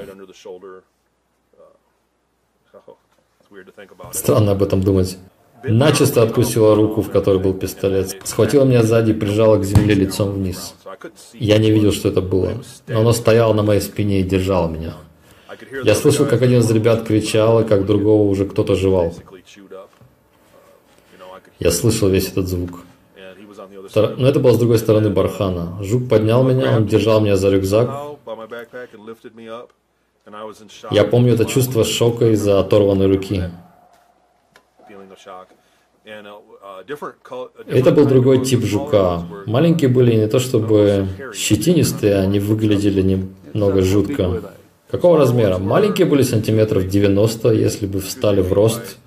Странно 4.13 4.53
об 4.53 4.63
этом 4.63 4.83
думать. 4.83 5.17
Начисто 5.63 6.23
откусила 6.23 6.75
руку, 6.75 7.03
в 7.03 7.11
которой 7.11 7.39
был 7.39 7.55
пистолет. 7.55 8.17
Схватила 8.25 8.65
меня 8.65 8.83
сзади 8.83 9.11
и 9.11 9.15
прижала 9.15 9.59
к 9.59 9.65
земле 9.65 9.95
лицом 9.95 10.33
вниз. 10.33 10.75
Я 11.35 11.59
не 11.59 11.71
видел, 11.71 11.93
что 11.93 12.09
это 12.09 12.21
было. 12.21 12.63
Но 12.89 13.01
оно 13.01 13.13
стояло 13.13 13.53
на 13.53 13.63
моей 13.63 13.81
спине 13.81 14.21
и 14.21 14.23
держало 14.23 14.69
меня. 14.69 14.95
Я 15.85 15.95
слышал, 15.95 16.27
как 16.27 16.43
один 16.43 16.61
из 16.61 16.71
ребят 16.71 17.07
кричал, 17.07 17.61
и 17.61 17.65
как 17.65 17.87
другого 17.87 18.29
уже 18.29 18.47
кто-то 18.47 18.75
жевал. 18.75 19.15
Я 21.59 21.71
слышал 21.71 22.09
весь 22.09 22.29
этот 22.29 22.49
звук. 22.49 22.81
Но 23.95 24.29
это 24.29 24.41
было 24.41 24.53
с 24.53 24.59
другой 24.59 24.79
стороны 24.79 25.11
бархана. 25.11 25.83
Жук 25.83 26.09
поднял 26.09 26.43
меня, 26.43 26.77
он 26.77 26.87
держал 26.87 27.21
меня 27.21 27.37
за 27.37 27.51
рюкзак. 27.51 27.91
Я 30.91 31.05
помню 31.05 31.35
это 31.35 31.45
чувство 31.45 31.85
шока 31.85 32.33
из-за 32.33 32.61
оторванной 32.61 33.07
руки. 33.07 33.51
Это 37.67 37.93
был 37.93 38.07
другой 38.07 38.45
тип 38.45 38.65
жука. 38.65 39.23
Маленькие 39.47 39.91
были 39.91 40.15
не 40.15 40.27
то 40.27 40.39
чтобы 40.39 41.07
щетинистые, 41.35 42.17
они 42.17 42.39
выглядели 42.39 43.03
немного 43.03 43.83
жутко. 43.83 44.55
Какого 44.91 45.19
размера? 45.19 45.59
Маленькие 45.59 46.07
были 46.07 46.23
сантиметров 46.23 46.89
90, 46.89 47.53
если 47.53 47.87
бы 47.87 48.01
встали 48.01 48.41
в 48.41 48.53
рост, 48.53 48.99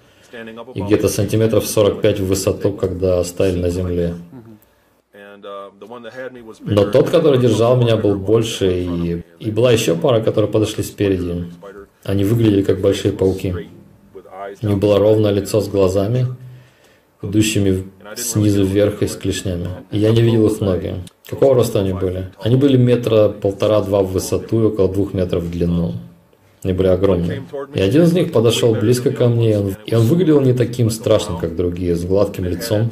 и 0.73 0.81
где-то 0.81 1.09
сантиметров 1.09 1.65
45 1.65 2.19
в 2.19 2.27
высоту, 2.27 2.71
когда 2.71 3.23
стояли 3.23 3.59
на 3.59 3.69
земле. 3.69 4.15
Но 6.61 6.85
тот, 6.85 7.09
который 7.09 7.39
держал 7.39 7.75
меня, 7.75 7.97
был 7.97 8.15
больше, 8.15 8.71
и, 8.71 9.23
и 9.39 9.51
была 9.51 9.71
еще 9.71 9.95
пара, 9.95 10.21
которые 10.21 10.49
подошли 10.49 10.83
спереди. 10.83 11.51
Они 12.03 12.23
выглядели 12.23 12.61
как 12.61 12.79
большие 12.79 13.13
пауки. 13.13 13.53
У 14.61 14.67
них 14.67 14.77
было 14.77 14.99
ровное 14.99 15.31
лицо 15.31 15.61
с 15.61 15.67
глазами, 15.67 16.27
идущими 17.21 17.85
снизу 18.15 18.65
вверх 18.65 19.01
и 19.01 19.07
с 19.07 19.15
клешнями. 19.15 19.67
И 19.91 19.97
я 19.97 20.11
не 20.11 20.21
видел 20.21 20.47
их 20.47 20.61
ноги. 20.61 20.95
Какого 21.29 21.55
роста 21.55 21.79
они 21.79 21.93
были? 21.93 22.31
Они 22.41 22.55
были 22.55 22.77
метра 22.77 23.29
полтора-два 23.29 24.01
в 24.01 24.11
высоту 24.11 24.61
и 24.61 24.65
около 24.65 24.91
двух 24.91 25.13
метров 25.13 25.43
в 25.43 25.51
длину. 25.51 25.93
Они 26.63 26.71
были 26.71 26.87
огромные. 26.87 27.43
И 27.73 27.81
один 27.81 28.03
из 28.03 28.13
них 28.13 28.31
подошел 28.31 28.73
близко 28.73 29.11
ко 29.11 29.27
мне, 29.27 29.51
и 29.51 29.55
он, 29.55 29.75
и 29.85 29.95
он 29.95 30.03
выглядел 30.03 30.39
не 30.39 30.53
таким 30.53 30.89
страшным, 30.89 31.37
как 31.37 31.55
другие, 31.55 31.95
с 31.95 32.05
гладким 32.05 32.45
лицом. 32.45 32.89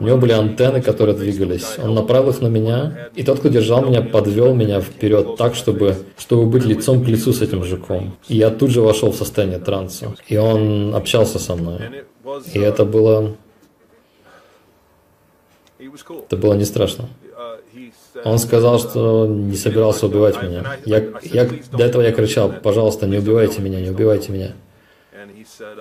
У 0.00 0.04
него 0.04 0.16
были 0.16 0.32
антенны, 0.32 0.82
которые 0.82 1.16
двигались. 1.16 1.78
Он 1.78 1.94
направил 1.94 2.30
их 2.30 2.40
на 2.40 2.48
меня, 2.48 3.10
и 3.14 3.22
тот, 3.22 3.38
кто 3.38 3.48
держал 3.48 3.84
меня, 3.84 4.02
подвел 4.02 4.54
меня 4.54 4.80
вперед 4.80 5.36
так, 5.36 5.54
чтобы, 5.54 5.96
чтобы 6.18 6.46
быть 6.46 6.64
лицом 6.64 7.04
к 7.04 7.08
лицу 7.08 7.32
с 7.32 7.40
этим 7.40 7.64
жуком. 7.64 8.16
И 8.28 8.36
я 8.36 8.50
тут 8.50 8.70
же 8.70 8.80
вошел 8.80 9.12
в 9.12 9.16
состояние 9.16 9.60
транса. 9.60 10.14
И 10.26 10.36
он 10.36 10.94
общался 10.94 11.38
со 11.38 11.54
мной. 11.54 11.78
И 12.52 12.58
это 12.58 12.84
было... 12.84 13.36
Это 15.78 16.36
было 16.36 16.54
не 16.54 16.64
страшно. 16.64 17.08
Он 18.24 18.38
сказал, 18.38 18.78
что 18.78 19.26
не 19.26 19.56
собирался 19.56 20.06
убивать 20.06 20.40
меня. 20.42 20.78
Я, 20.84 21.04
я, 21.22 21.48
до 21.72 21.84
этого 21.84 22.02
я 22.02 22.12
кричал, 22.12 22.52
пожалуйста, 22.62 23.06
не 23.06 23.18
убивайте 23.18 23.60
меня, 23.60 23.80
не 23.80 23.90
убивайте 23.90 24.30
меня. 24.30 24.52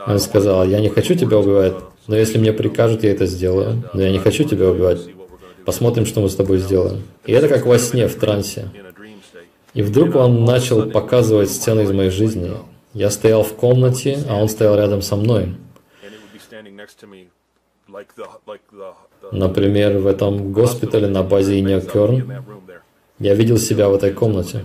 Он 0.08 0.19
сказал, 0.19 0.65
я 0.65 0.80
не 0.80 0.89
хочу 0.89 1.15
тебя 1.15 1.38
убивать, 1.38 1.74
но 2.08 2.15
если 2.15 2.38
мне 2.38 2.52
прикажут, 2.52 3.04
я 3.04 3.12
это 3.12 3.26
сделаю. 3.26 3.84
Но 3.93 4.02
я 4.02 4.12
не 4.12 4.19
хочу 4.19 4.43
тебя 4.43 4.69
убивать. 4.69 5.02
Посмотрим, 5.65 6.06
что 6.06 6.19
мы 6.19 6.30
с 6.30 6.36
тобой 6.36 6.58
сделаем. 6.58 7.04
И 7.26 7.32
это 7.32 7.48
как 7.48 7.65
во 7.65 7.78
сне, 7.80 8.08
в 8.08 8.15
трансе. 8.15 8.69
И 9.74 9.82
вдруг 9.82 10.15
он 10.15 10.43
начал 10.43 10.89
показывать 10.89 11.50
сцены 11.50 11.82
из 11.82 11.91
моей 11.91 12.10
жизни. 12.10 12.52
Я 12.93 13.10
стоял 13.10 13.43
в 13.43 13.54
комнате, 13.54 14.19
а 14.30 14.36
он 14.36 14.50
стоял 14.50 14.76
рядом 14.76 15.02
со 15.02 15.15
мной. 15.15 15.56
Например, 19.32 19.98
в 19.98 20.08
этом 20.08 20.52
госпитале 20.52 21.08
на 21.08 21.24
базе 21.24 21.60
Иньякерн 21.60 22.34
я 23.19 23.36
видел 23.36 23.58
себя 23.58 23.89
в 23.89 23.96
этой 23.96 24.12
комнате 24.12 24.63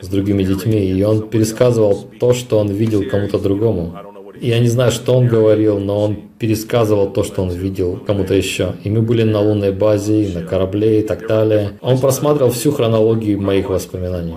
с 0.00 0.08
другими 0.08 0.42
детьми, 0.42 0.78
и 0.78 1.02
он 1.02 1.28
пересказывал 1.28 2.08
то, 2.20 2.32
что 2.32 2.58
он 2.58 2.68
видел 2.68 3.08
кому-то 3.08 3.38
другому. 3.38 3.96
Я 4.40 4.58
не 4.58 4.68
знаю, 4.68 4.90
что 4.90 5.14
он 5.14 5.28
говорил, 5.28 5.78
но 5.78 6.02
он 6.02 6.16
пересказывал 6.38 7.10
то, 7.12 7.22
что 7.22 7.42
он 7.42 7.50
видел 7.50 8.00
кому-то 8.04 8.34
еще. 8.34 8.74
И 8.82 8.90
мы 8.90 9.00
были 9.00 9.22
на 9.22 9.40
лунной 9.40 9.72
базе, 9.72 10.28
на 10.34 10.42
корабле 10.42 11.00
и 11.00 11.02
так 11.02 11.26
далее. 11.26 11.78
Он 11.80 11.98
просматривал 11.98 12.50
всю 12.50 12.72
хронологию 12.72 13.40
моих 13.40 13.68
воспоминаний. 13.68 14.34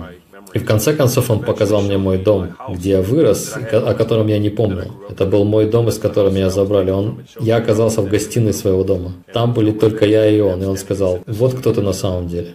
И 0.58 0.60
в 0.60 0.64
конце 0.64 0.92
концов 0.92 1.30
он 1.30 1.38
показал 1.44 1.82
мне 1.82 1.98
мой 1.98 2.18
дом, 2.18 2.56
где 2.68 2.90
я 2.90 3.00
вырос, 3.00 3.54
о 3.54 3.94
котором 3.94 4.26
я 4.26 4.40
не 4.40 4.50
помню. 4.50 4.86
Это 5.08 5.24
был 5.24 5.44
мой 5.44 5.66
дом, 5.66 5.88
из 5.88 5.98
которого 5.98 6.30
меня 6.32 6.50
забрали. 6.50 6.90
Он, 6.90 7.22
я 7.38 7.58
оказался 7.58 8.02
в 8.02 8.08
гостиной 8.08 8.52
своего 8.52 8.82
дома. 8.82 9.12
Там 9.32 9.54
были 9.54 9.70
только 9.70 10.04
я 10.04 10.28
и 10.28 10.40
он. 10.40 10.60
И 10.60 10.66
он 10.66 10.76
сказал, 10.76 11.20
вот 11.26 11.54
кто 11.54 11.72
ты 11.72 11.80
на 11.80 11.92
самом 11.92 12.26
деле. 12.26 12.54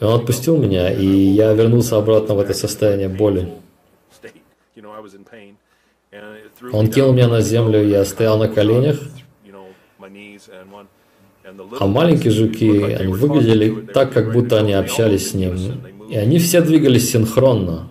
И 0.00 0.04
он 0.04 0.20
отпустил 0.20 0.56
меня, 0.58 0.92
и 0.92 1.04
я 1.04 1.52
вернулся 1.54 1.96
обратно 1.96 2.36
в 2.36 2.38
это 2.38 2.54
состояние 2.54 3.08
боли. 3.08 3.48
Он 6.72 6.86
кинул 6.86 7.12
меня 7.12 7.26
на 7.26 7.40
землю, 7.40 7.84
я 7.84 8.04
стоял 8.04 8.38
на 8.38 8.46
коленях, 8.46 9.00
а 11.80 11.86
маленькие 11.86 12.30
жуки, 12.30 12.92
они 12.92 13.12
выглядели 13.12 13.86
так, 13.92 14.12
как 14.12 14.32
будто 14.32 14.58
они 14.58 14.72
общались 14.72 15.30
с 15.30 15.34
ним. 15.34 15.58
И 16.12 16.16
они 16.16 16.38
все 16.38 16.60
двигались 16.60 17.10
синхронно. 17.10 17.88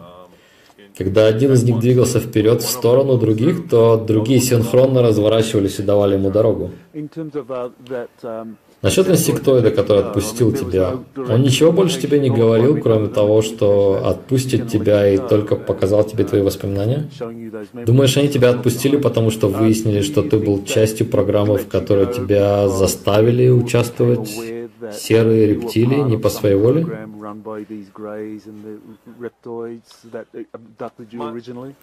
Когда 0.95 1.25
один 1.25 1.53
из 1.53 1.63
них 1.63 1.79
двигался 1.79 2.19
вперед 2.19 2.62
в 2.62 2.69
сторону 2.69 3.17
других, 3.17 3.67
то 3.67 3.97
другие 3.97 4.39
синхронно 4.39 5.01
разворачивались 5.01 5.79
и 5.79 5.81
давали 5.81 6.13
ему 6.13 6.29
дорогу. 6.29 6.69
Насчет 8.84 9.10
инсектоида, 9.10 9.71
который 9.71 10.03
отпустил 10.03 10.51
тебя, 10.51 10.97
он 11.15 11.41
ничего 11.41 11.71
больше 11.71 11.99
тебе 11.99 12.19
не 12.19 12.29
говорил, 12.29 12.79
кроме 12.79 13.07
того, 13.07 13.41
что 13.41 14.01
отпустит 14.05 14.67
тебя 14.67 15.07
и 15.07 15.17
только 15.17 15.55
показал 15.55 16.03
тебе 16.03 16.23
твои 16.23 16.41
воспоминания? 16.41 17.10
Думаешь, 17.73 18.17
они 18.17 18.29
тебя 18.29 18.49
отпустили, 18.51 18.97
потому 18.97 19.31
что 19.31 19.47
выяснили, 19.47 20.01
что 20.01 20.21
ты 20.21 20.38
был 20.38 20.63
частью 20.63 21.07
программы, 21.07 21.57
в 21.57 21.67
которой 21.67 22.13
тебя 22.13 22.67
заставили 22.69 23.49
участвовать 23.49 24.29
серые 24.93 25.47
рептилии 25.47 26.01
не 26.01 26.17
по 26.17 26.30
своей 26.30 26.56
воле? 26.56 26.86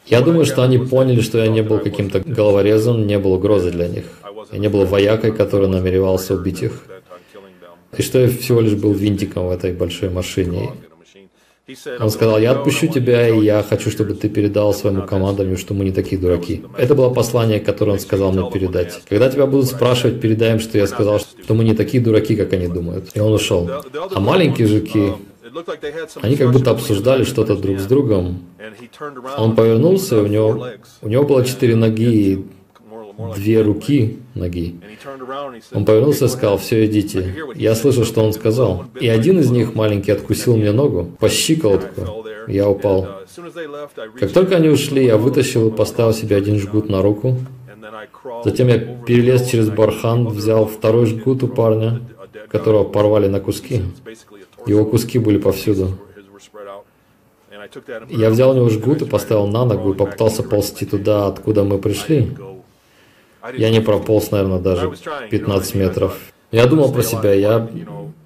Я 0.06 0.20
думаю, 0.20 0.44
что 0.44 0.62
они 0.62 0.78
поняли, 0.78 1.20
что 1.20 1.38
я 1.38 1.48
не 1.48 1.62
был 1.62 1.78
каким-то 1.78 2.20
головорезом, 2.20 3.06
не 3.06 3.18
был 3.18 3.32
угрозой 3.34 3.72
для 3.72 3.88
них. 3.88 4.04
Я 4.52 4.58
не 4.58 4.68
был 4.68 4.84
воякой, 4.84 5.32
который 5.32 5.68
намеревался 5.68 6.34
убить 6.34 6.62
их. 6.62 6.84
И 7.96 8.02
что 8.02 8.18
я 8.18 8.28
всего 8.28 8.60
лишь 8.60 8.74
был 8.74 8.92
винтиком 8.92 9.48
в 9.48 9.50
этой 9.50 9.72
большой 9.72 10.10
машине. 10.10 10.70
Он 12.00 12.10
сказал, 12.10 12.38
я 12.38 12.52
отпущу 12.52 12.86
тебя, 12.86 13.28
и 13.28 13.44
я 13.44 13.62
хочу, 13.62 13.90
чтобы 13.90 14.14
ты 14.14 14.28
передал 14.28 14.72
своему 14.72 15.02
командованию, 15.02 15.58
что 15.58 15.74
мы 15.74 15.84
не 15.84 15.92
такие 15.92 16.20
дураки. 16.20 16.64
Это 16.78 16.94
было 16.94 17.10
послание, 17.10 17.60
которое 17.60 17.92
он 17.92 17.98
сказал 17.98 18.32
мне 18.32 18.50
передать. 18.50 19.02
Когда 19.08 19.28
тебя 19.28 19.46
будут 19.46 19.66
спрашивать, 19.66 20.20
передай 20.20 20.52
им, 20.52 20.60
что 20.60 20.78
я 20.78 20.86
сказал, 20.86 21.18
что 21.18 21.54
мы 21.54 21.64
не 21.64 21.74
такие 21.74 22.02
дураки, 22.02 22.36
как 22.36 22.52
они 22.54 22.68
думают. 22.68 23.10
И 23.14 23.20
он 23.20 23.32
ушел. 23.34 23.68
А 24.14 24.20
маленькие 24.20 24.66
жуки, 24.66 25.12
они 26.22 26.36
как 26.36 26.52
будто 26.52 26.70
обсуждали 26.70 27.24
что-то 27.24 27.56
друг 27.56 27.78
с 27.78 27.86
другом. 27.86 28.44
Он 29.36 29.54
повернулся, 29.54 30.22
у 30.22 30.26
него, 30.26 30.68
у 31.02 31.08
него 31.08 31.24
было 31.24 31.44
четыре 31.44 31.76
ноги 31.76 32.32
и 32.32 32.46
две 33.34 33.62
руки 33.62 34.18
ноги. 34.34 34.76
Он 35.72 35.84
повернулся 35.84 36.26
и 36.26 36.28
сказал, 36.28 36.58
все, 36.58 36.86
идите. 36.86 37.34
Я 37.54 37.74
слышал, 37.74 38.04
что 38.04 38.22
он 38.22 38.32
сказал. 38.32 38.84
И 39.00 39.08
один 39.08 39.40
из 39.40 39.50
них, 39.50 39.74
маленький, 39.74 40.12
откусил 40.12 40.56
мне 40.56 40.72
ногу 40.72 41.10
по 41.18 41.28
щиколотку. 41.28 42.24
Я 42.46 42.68
упал. 42.68 43.08
Как 44.18 44.32
только 44.32 44.56
они 44.56 44.68
ушли, 44.68 45.04
я 45.04 45.16
вытащил 45.16 45.68
и 45.68 45.70
поставил 45.70 46.12
себе 46.12 46.36
один 46.36 46.58
жгут 46.58 46.88
на 46.88 47.02
руку. 47.02 47.36
Затем 48.44 48.68
я 48.68 48.78
перелез 48.78 49.48
через 49.48 49.68
бархан, 49.68 50.28
взял 50.28 50.66
второй 50.66 51.06
жгут 51.06 51.42
у 51.42 51.48
парня, 51.48 52.00
которого 52.48 52.84
порвали 52.84 53.26
на 53.26 53.40
куски. 53.40 53.82
Его 54.66 54.84
куски 54.84 55.18
были 55.18 55.38
повсюду. 55.38 55.98
Я 58.08 58.30
взял 58.30 58.50
у 58.50 58.54
него 58.54 58.68
жгут 58.68 59.02
и 59.02 59.04
поставил 59.04 59.46
на 59.46 59.64
ногу 59.64 59.92
и 59.92 59.96
попытался 59.96 60.42
ползти 60.42 60.86
туда, 60.86 61.26
откуда 61.26 61.64
мы 61.64 61.78
пришли. 61.78 62.34
Я 63.56 63.70
не 63.70 63.80
прополз, 63.80 64.30
наверное, 64.30 64.58
даже 64.58 64.92
15 65.30 65.74
метров. 65.74 66.18
Я 66.50 66.66
думал 66.66 66.92
про 66.92 67.02
себя, 67.02 67.32
я 67.32 67.68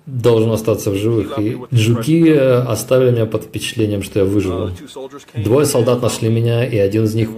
должен 0.06 0.50
остаться 0.52 0.90
в 0.90 0.96
живых. 0.96 1.38
И 1.38 1.58
жуки 1.70 2.28
оставили 2.30 3.10
меня 3.10 3.26
под 3.26 3.44
впечатлением, 3.44 4.02
что 4.02 4.20
я 4.20 4.24
выживу. 4.24 4.70
Двое 5.34 5.66
солдат 5.66 6.02
нашли 6.02 6.28
меня, 6.28 6.64
и 6.64 6.76
один 6.76 7.04
из 7.04 7.14
них 7.14 7.30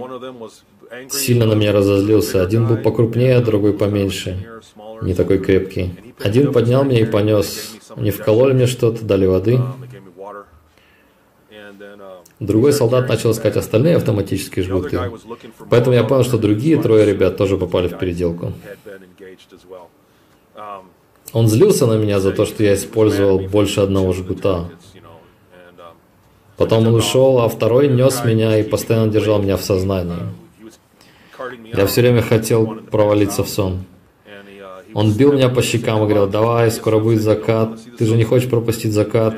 сильно 1.09 1.45
на 1.45 1.53
меня 1.53 1.71
разозлился. 1.71 2.41
Один 2.41 2.67
был 2.67 2.77
покрупнее, 2.77 3.35
а 3.35 3.41
другой 3.41 3.73
поменьше, 3.73 4.61
не 5.01 5.13
такой 5.13 5.39
крепкий. 5.39 5.93
Один 6.19 6.51
поднял 6.53 6.83
меня 6.83 7.01
и 7.01 7.05
понес. 7.05 7.71
Они 7.95 8.11
вкололи 8.11 8.53
мне 8.53 8.67
что-то, 8.67 9.03
дали 9.03 9.25
воды. 9.25 9.59
Другой 12.39 12.73
солдат 12.73 13.07
начал 13.07 13.31
искать 13.31 13.55
остальные 13.55 13.95
автоматические 13.95 14.65
жгуты. 14.65 14.99
Поэтому 15.69 15.95
я 15.95 16.03
понял, 16.03 16.23
что 16.23 16.37
другие 16.37 16.81
трое 16.81 17.05
ребят 17.05 17.37
тоже 17.37 17.57
попали 17.57 17.87
в 17.87 17.97
переделку. 17.97 18.51
Он 21.33 21.47
злился 21.47 21.87
на 21.87 21.97
меня 21.97 22.19
за 22.19 22.31
то, 22.31 22.45
что 22.45 22.63
я 22.63 22.75
использовал 22.75 23.39
больше 23.39 23.81
одного 23.81 24.13
жгута. 24.13 24.69
Потом 26.57 26.87
он 26.87 26.95
ушел, 26.95 27.39
а 27.39 27.49
второй 27.49 27.87
нес 27.87 28.23
меня 28.23 28.57
и 28.57 28.63
постоянно 28.63 29.11
держал 29.11 29.41
меня 29.41 29.57
в 29.57 29.61
сознании. 29.61 30.23
Я 31.73 31.85
все 31.85 32.01
время 32.01 32.21
хотел 32.21 32.77
провалиться 32.91 33.43
в 33.43 33.49
сон. 33.49 33.85
Он 34.93 35.11
бил 35.11 35.33
меня 35.33 35.49
по 35.49 35.61
щекам 35.61 35.97
и 35.97 36.07
говорил, 36.07 36.27
давай, 36.27 36.71
скоро 36.71 36.99
будет 36.99 37.21
закат, 37.21 37.77
ты 37.97 38.05
же 38.05 38.15
не 38.15 38.23
хочешь 38.23 38.49
пропустить 38.49 38.93
закат. 38.93 39.35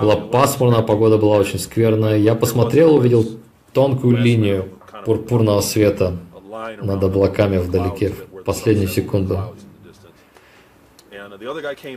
Была 0.00 0.16
пасмурная, 0.16 0.82
погода 0.82 1.18
была 1.18 1.36
очень 1.36 1.58
скверная. 1.58 2.16
Я 2.16 2.34
посмотрел, 2.34 2.96
увидел 2.96 3.24
тонкую 3.72 4.16
линию 4.16 4.68
пурпурного 5.04 5.60
света 5.60 6.16
над 6.82 7.02
облаками 7.02 7.58
вдалеке 7.58 8.10
в 8.10 8.42
последнюю 8.44 8.88
секунду. 8.88 9.54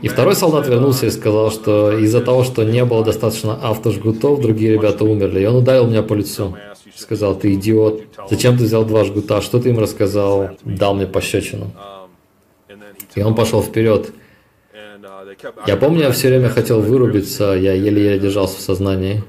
И 0.02 0.08
второй 0.08 0.34
солдат 0.34 0.66
вернулся 0.66 1.06
и 1.06 1.10
сказал, 1.10 1.50
что 1.50 1.92
из-за 1.98 2.20
того, 2.20 2.44
что 2.44 2.64
не 2.64 2.84
было 2.84 3.04
достаточно 3.04 3.54
автожгутов, 3.54 4.40
другие 4.40 4.72
ребята 4.74 5.04
умерли. 5.04 5.40
И 5.40 5.46
он 5.46 5.56
ударил 5.56 5.86
меня 5.86 6.02
по 6.02 6.14
лицу. 6.14 6.56
Сказал, 6.94 7.36
ты 7.36 7.54
идиот, 7.54 8.02
зачем 8.28 8.58
ты 8.58 8.64
взял 8.64 8.84
два 8.84 9.04
жгута, 9.04 9.40
что 9.40 9.60
ты 9.60 9.70
им 9.70 9.78
рассказал? 9.78 10.50
Дал 10.64 10.94
мне 10.94 11.06
пощечину. 11.06 11.70
И 13.14 13.22
он 13.22 13.34
пошел 13.34 13.62
вперед. 13.62 14.12
Я 15.66 15.76
помню, 15.76 16.02
я 16.02 16.10
все 16.10 16.28
время 16.28 16.48
хотел 16.48 16.80
вырубиться, 16.80 17.52
я 17.52 17.72
еле-еле 17.72 18.18
держался 18.18 18.58
в 18.58 18.60
сознании. 18.60 19.22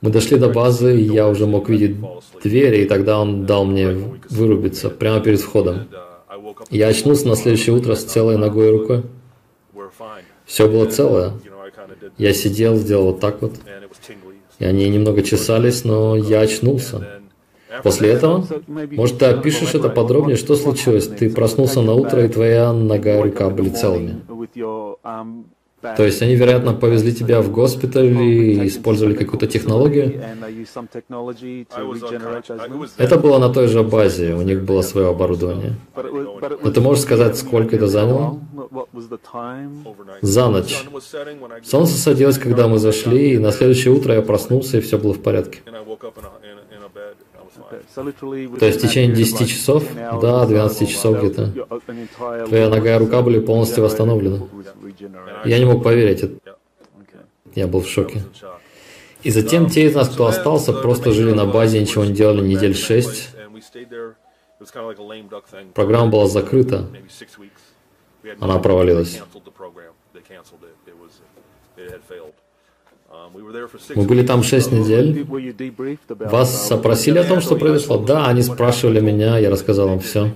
Мы 0.00 0.10
дошли 0.10 0.38
до 0.38 0.48
базы, 0.48 1.00
и 1.00 1.02
я 1.02 1.28
уже 1.28 1.46
мог 1.46 1.68
видеть 1.68 1.96
двери, 2.42 2.82
и 2.82 2.84
тогда 2.86 3.20
он 3.20 3.46
дал 3.46 3.64
мне 3.64 3.88
вырубиться 4.30 4.90
прямо 4.90 5.20
перед 5.20 5.40
входом. 5.40 5.88
Я 6.70 6.88
очнулся 6.88 7.28
на 7.28 7.36
следующее 7.36 7.74
утро 7.74 7.94
с 7.94 8.04
целой 8.04 8.36
ногой 8.36 8.68
и 8.68 8.70
рукой. 8.70 9.02
Все 10.44 10.68
было 10.68 10.86
целое. 10.86 11.32
Я 12.18 12.32
сидел, 12.32 12.76
сделал 12.76 13.06
вот 13.06 13.20
так 13.20 13.42
вот, 13.42 13.54
и 14.58 14.64
они 14.64 14.88
немного 14.88 15.22
чесались, 15.22 15.84
но 15.84 16.16
я 16.16 16.40
очнулся. 16.40 17.20
После 17.82 18.10
этого, 18.10 18.46
может, 18.66 19.18
ты 19.18 19.26
опишешь 19.26 19.74
это 19.74 19.88
подробнее, 19.88 20.36
что 20.36 20.54
случилось? 20.54 21.08
Ты 21.08 21.28
проснулся 21.30 21.82
на 21.82 21.94
утро, 21.94 22.24
и 22.24 22.28
твоя 22.28 22.72
нога 22.72 23.18
и 23.18 23.22
рука 23.22 23.50
были 23.50 23.70
целыми. 23.70 24.22
То 25.96 26.02
есть 26.04 26.22
они, 26.22 26.34
вероятно, 26.34 26.72
повезли 26.72 27.14
тебя 27.14 27.42
в 27.42 27.52
госпиталь 27.52 28.06
и 28.06 28.66
использовали 28.66 29.14
какую-то 29.14 29.46
технологию? 29.46 30.18
Это 32.96 33.18
было 33.18 33.38
на 33.38 33.52
той 33.52 33.68
же 33.68 33.82
базе, 33.82 34.32
у 34.34 34.42
них 34.42 34.62
было 34.62 34.80
свое 34.80 35.10
оборудование. 35.10 35.74
Но 36.62 36.70
ты 36.70 36.80
можешь 36.80 37.02
сказать, 37.02 37.36
сколько 37.36 37.76
это 37.76 37.86
заняло? 37.86 38.40
За 40.22 40.48
ночь. 40.48 40.86
Солнце 41.62 41.98
садилось, 41.98 42.38
когда 42.38 42.66
мы 42.66 42.78
зашли, 42.78 43.34
и 43.34 43.38
на 43.38 43.52
следующее 43.52 43.92
утро 43.92 44.14
я 44.14 44.22
проснулся, 44.22 44.78
и 44.78 44.80
все 44.80 44.98
было 44.98 45.12
в 45.12 45.20
порядке. 45.20 45.60
То 48.58 48.66
есть 48.66 48.78
в 48.78 48.82
течение 48.82 49.14
10 49.14 49.48
часов, 49.48 49.84
да, 49.94 50.46
12 50.46 50.88
часов 50.88 51.18
где-то, 51.18 51.68
твоя 52.46 52.68
нога 52.68 52.96
и 52.96 52.98
рука 52.98 53.22
были 53.22 53.40
полностью 53.40 53.84
восстановлены. 53.84 54.48
Я 55.44 55.58
не 55.58 55.64
мог 55.64 55.82
поверить. 55.82 56.24
Я 57.54 57.66
был 57.66 57.80
в 57.80 57.88
шоке. 57.88 58.22
И 59.22 59.30
затем 59.30 59.70
те 59.70 59.86
из 59.86 59.94
нас, 59.94 60.08
кто 60.08 60.26
остался, 60.26 60.72
просто 60.72 61.12
жили 61.12 61.32
на 61.32 61.46
базе, 61.46 61.80
ничего 61.80 62.04
не 62.04 62.12
делали 62.12 62.46
недель 62.46 62.74
шесть. 62.74 63.30
Программа 65.74 66.10
была 66.10 66.26
закрыта. 66.26 66.86
Она 68.40 68.58
провалилась. 68.58 69.20
Мы 73.94 74.02
были 74.04 74.26
там 74.26 74.42
шесть 74.42 74.72
недель. 74.72 75.26
Вас 76.08 76.70
опросили 76.70 77.18
о 77.18 77.24
том, 77.24 77.40
что 77.40 77.56
произошло? 77.56 77.98
Да, 77.98 78.26
они 78.26 78.42
спрашивали 78.42 79.00
меня, 79.00 79.38
я 79.38 79.50
рассказал 79.50 79.92
им 79.92 80.00
все. 80.00 80.32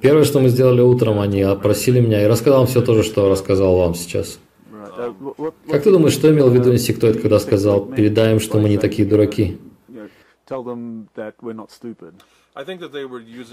Первое, 0.00 0.24
что 0.24 0.40
мы 0.40 0.48
сделали 0.48 0.80
утром, 0.80 1.20
они 1.20 1.42
опросили 1.42 2.00
меня 2.00 2.22
и 2.22 2.26
рассказал 2.26 2.62
им 2.62 2.66
все 2.66 2.82
то 2.82 2.94
же, 2.94 3.02
что 3.02 3.28
рассказал 3.28 3.76
вам 3.76 3.94
сейчас. 3.94 4.38
Как 5.70 5.82
ты 5.82 5.90
думаешь, 5.90 6.12
что 6.12 6.30
имел 6.30 6.50
в 6.50 6.54
виду 6.54 6.72
инсектоид, 6.72 7.20
когда 7.20 7.38
сказал, 7.38 7.86
передай 7.86 8.32
им, 8.32 8.40
что 8.40 8.58
мы 8.58 8.68
не 8.68 8.78
такие 8.78 9.06
дураки? 9.06 9.58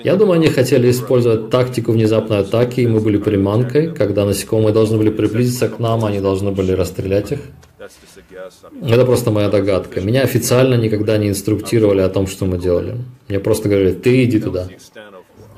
Я 0.04 0.16
думаю, 0.16 0.34
они 0.34 0.48
хотели 0.50 0.92
использовать 0.92 1.50
тактику 1.50 1.92
внезапной 1.92 2.40
атаки, 2.40 2.82
и 2.82 2.88
мы 2.88 3.00
были 3.00 3.18
приманкой. 3.18 3.92
Когда 3.96 4.26
насекомые 4.26 4.74
должны 4.74 4.98
были 5.00 5.10
приблизиться 5.10 5.70
к 5.70 5.80
нам, 5.80 6.06
они 6.06 6.20
должны 6.20 6.52
были 6.52 6.74
расстрелять 6.74 7.32
их. 7.32 7.40
Это 7.80 9.06
просто 9.06 9.32
моя 9.32 9.50
догадка. 9.50 10.02
Меня 10.02 10.22
официально 10.22 10.76
никогда 10.76 11.18
не 11.18 11.30
инструктировали 11.30 12.02
о 12.02 12.10
том, 12.10 12.28
что 12.28 12.46
мы 12.46 12.60
делали. 12.60 12.98
Мне 13.28 13.40
просто 13.40 13.70
говорили, 13.70 13.94
ты 13.94 14.24
иди 14.24 14.40
туда. 14.40 14.68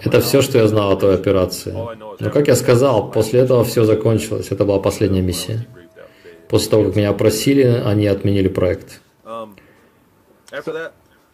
Это 0.01 0.21
все, 0.21 0.41
что 0.41 0.57
я 0.57 0.67
знал 0.69 0.93
о 0.93 0.95
той 0.95 1.13
операции. 1.13 1.73
Но, 2.19 2.29
как 2.29 2.47
я 2.47 2.55
сказал, 2.55 3.11
после 3.11 3.41
этого 3.41 3.65
все 3.65 3.83
закончилось. 3.83 4.47
Это 4.51 4.63
была 4.63 4.79
последняя 4.79 5.21
миссия. 5.21 5.67
После 6.47 6.69
того, 6.71 6.85
как 6.85 6.95
меня 6.95 7.09
опросили, 7.09 7.63
они 7.85 8.07
отменили 8.07 8.47
проект. 8.47 9.01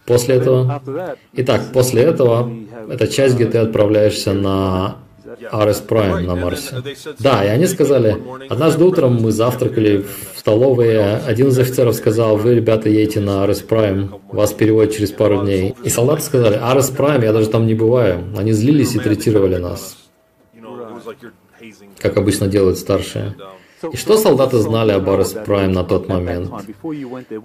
После 0.09 0.35
этого... 0.37 0.81
Итак, 1.33 1.61
после 1.71 2.01
этого, 2.01 2.51
эта 2.89 3.07
часть, 3.07 3.35
где 3.35 3.45
ты 3.45 3.59
отправляешься 3.59 4.33
на 4.33 4.97
RS 5.51 5.87
Prime 5.87 6.21
на 6.21 6.35
Марсе. 6.35 6.81
Да, 7.19 7.45
и 7.45 7.47
они 7.47 7.67
сказали, 7.67 8.17
однажды 8.49 8.85
утром 8.85 9.21
мы 9.21 9.31
завтракали 9.31 10.03
в 10.33 10.39
столовой, 10.39 11.19
один 11.19 11.49
из 11.49 11.59
офицеров 11.59 11.95
сказал, 11.95 12.37
вы, 12.37 12.55
ребята, 12.55 12.89
едете 12.89 13.19
на 13.19 13.45
RS 13.45 13.67
Prime, 13.67 14.19
вас 14.31 14.51
переводят 14.53 14.95
через 14.95 15.11
пару 15.11 15.43
дней. 15.43 15.75
И 15.83 15.89
солдаты 15.89 16.23
сказали, 16.23 16.57
RS 16.57 16.97
Prime, 16.97 17.23
я 17.23 17.31
даже 17.31 17.47
там 17.47 17.67
не 17.67 17.75
бываю. 17.75 18.23
Они 18.35 18.51
злились 18.51 18.95
и 18.95 18.99
третировали 18.99 19.57
нас, 19.57 19.95
как 21.99 22.17
обычно 22.17 22.47
делают 22.47 22.79
старшие. 22.79 23.35
И 23.91 23.97
что 23.97 24.17
солдаты 24.17 24.57
знали 24.57 24.91
об 24.91 25.09
Арес 25.09 25.35
Прайм 25.45 25.71
на 25.71 25.83
тот 25.83 26.07
момент? 26.07 26.51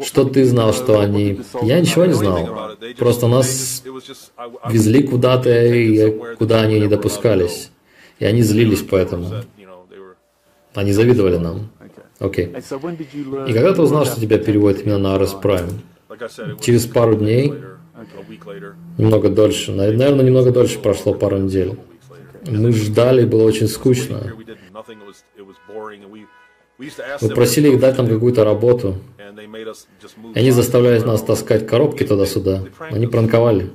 Что 0.04 0.24
ты 0.24 0.44
знал, 0.44 0.72
что 0.72 0.98
они... 1.00 1.40
Я 1.62 1.80
ничего 1.80 2.06
не 2.06 2.12
знал. 2.12 2.76
Просто 2.98 3.28
нас 3.28 3.82
везли 4.68 5.02
куда-то, 5.02 6.36
куда 6.38 6.62
они 6.62 6.80
не 6.80 6.88
допускались. 6.88 7.70
И 8.18 8.24
они 8.24 8.42
злились 8.42 8.82
поэтому. 8.82 9.30
Они 10.74 10.92
завидовали 10.92 11.36
нам. 11.36 11.70
Окей. 12.18 12.46
Okay. 12.46 13.48
И 13.48 13.52
когда 13.52 13.74
ты 13.74 13.82
узнал, 13.82 14.04
что 14.06 14.20
тебя 14.20 14.38
переводят 14.38 14.82
именно 14.82 14.98
на 14.98 15.14
Арес 15.16 15.32
Прайм? 15.32 15.82
Через 16.60 16.86
пару 16.86 17.16
дней? 17.16 17.52
Немного 18.98 19.28
дольше. 19.28 19.72
Наверное, 19.72 20.24
немного 20.24 20.50
дольше 20.50 20.78
прошло 20.78 21.14
пару 21.14 21.38
недель. 21.38 21.76
Мы 22.46 22.72
ждали, 22.72 23.24
было 23.24 23.44
очень 23.44 23.68
скучно. 23.68 24.32
Мы 27.20 27.28
просили 27.28 27.68
их 27.68 27.80
дать 27.80 27.96
нам 27.98 28.08
какую-то 28.08 28.44
работу. 28.44 28.96
И 30.34 30.38
они 30.38 30.50
заставляли 30.50 31.00
нас 31.00 31.22
таскать 31.22 31.66
коробки 31.66 32.04
туда-сюда. 32.04 32.64
Они 32.78 33.06
пранковали. 33.06 33.70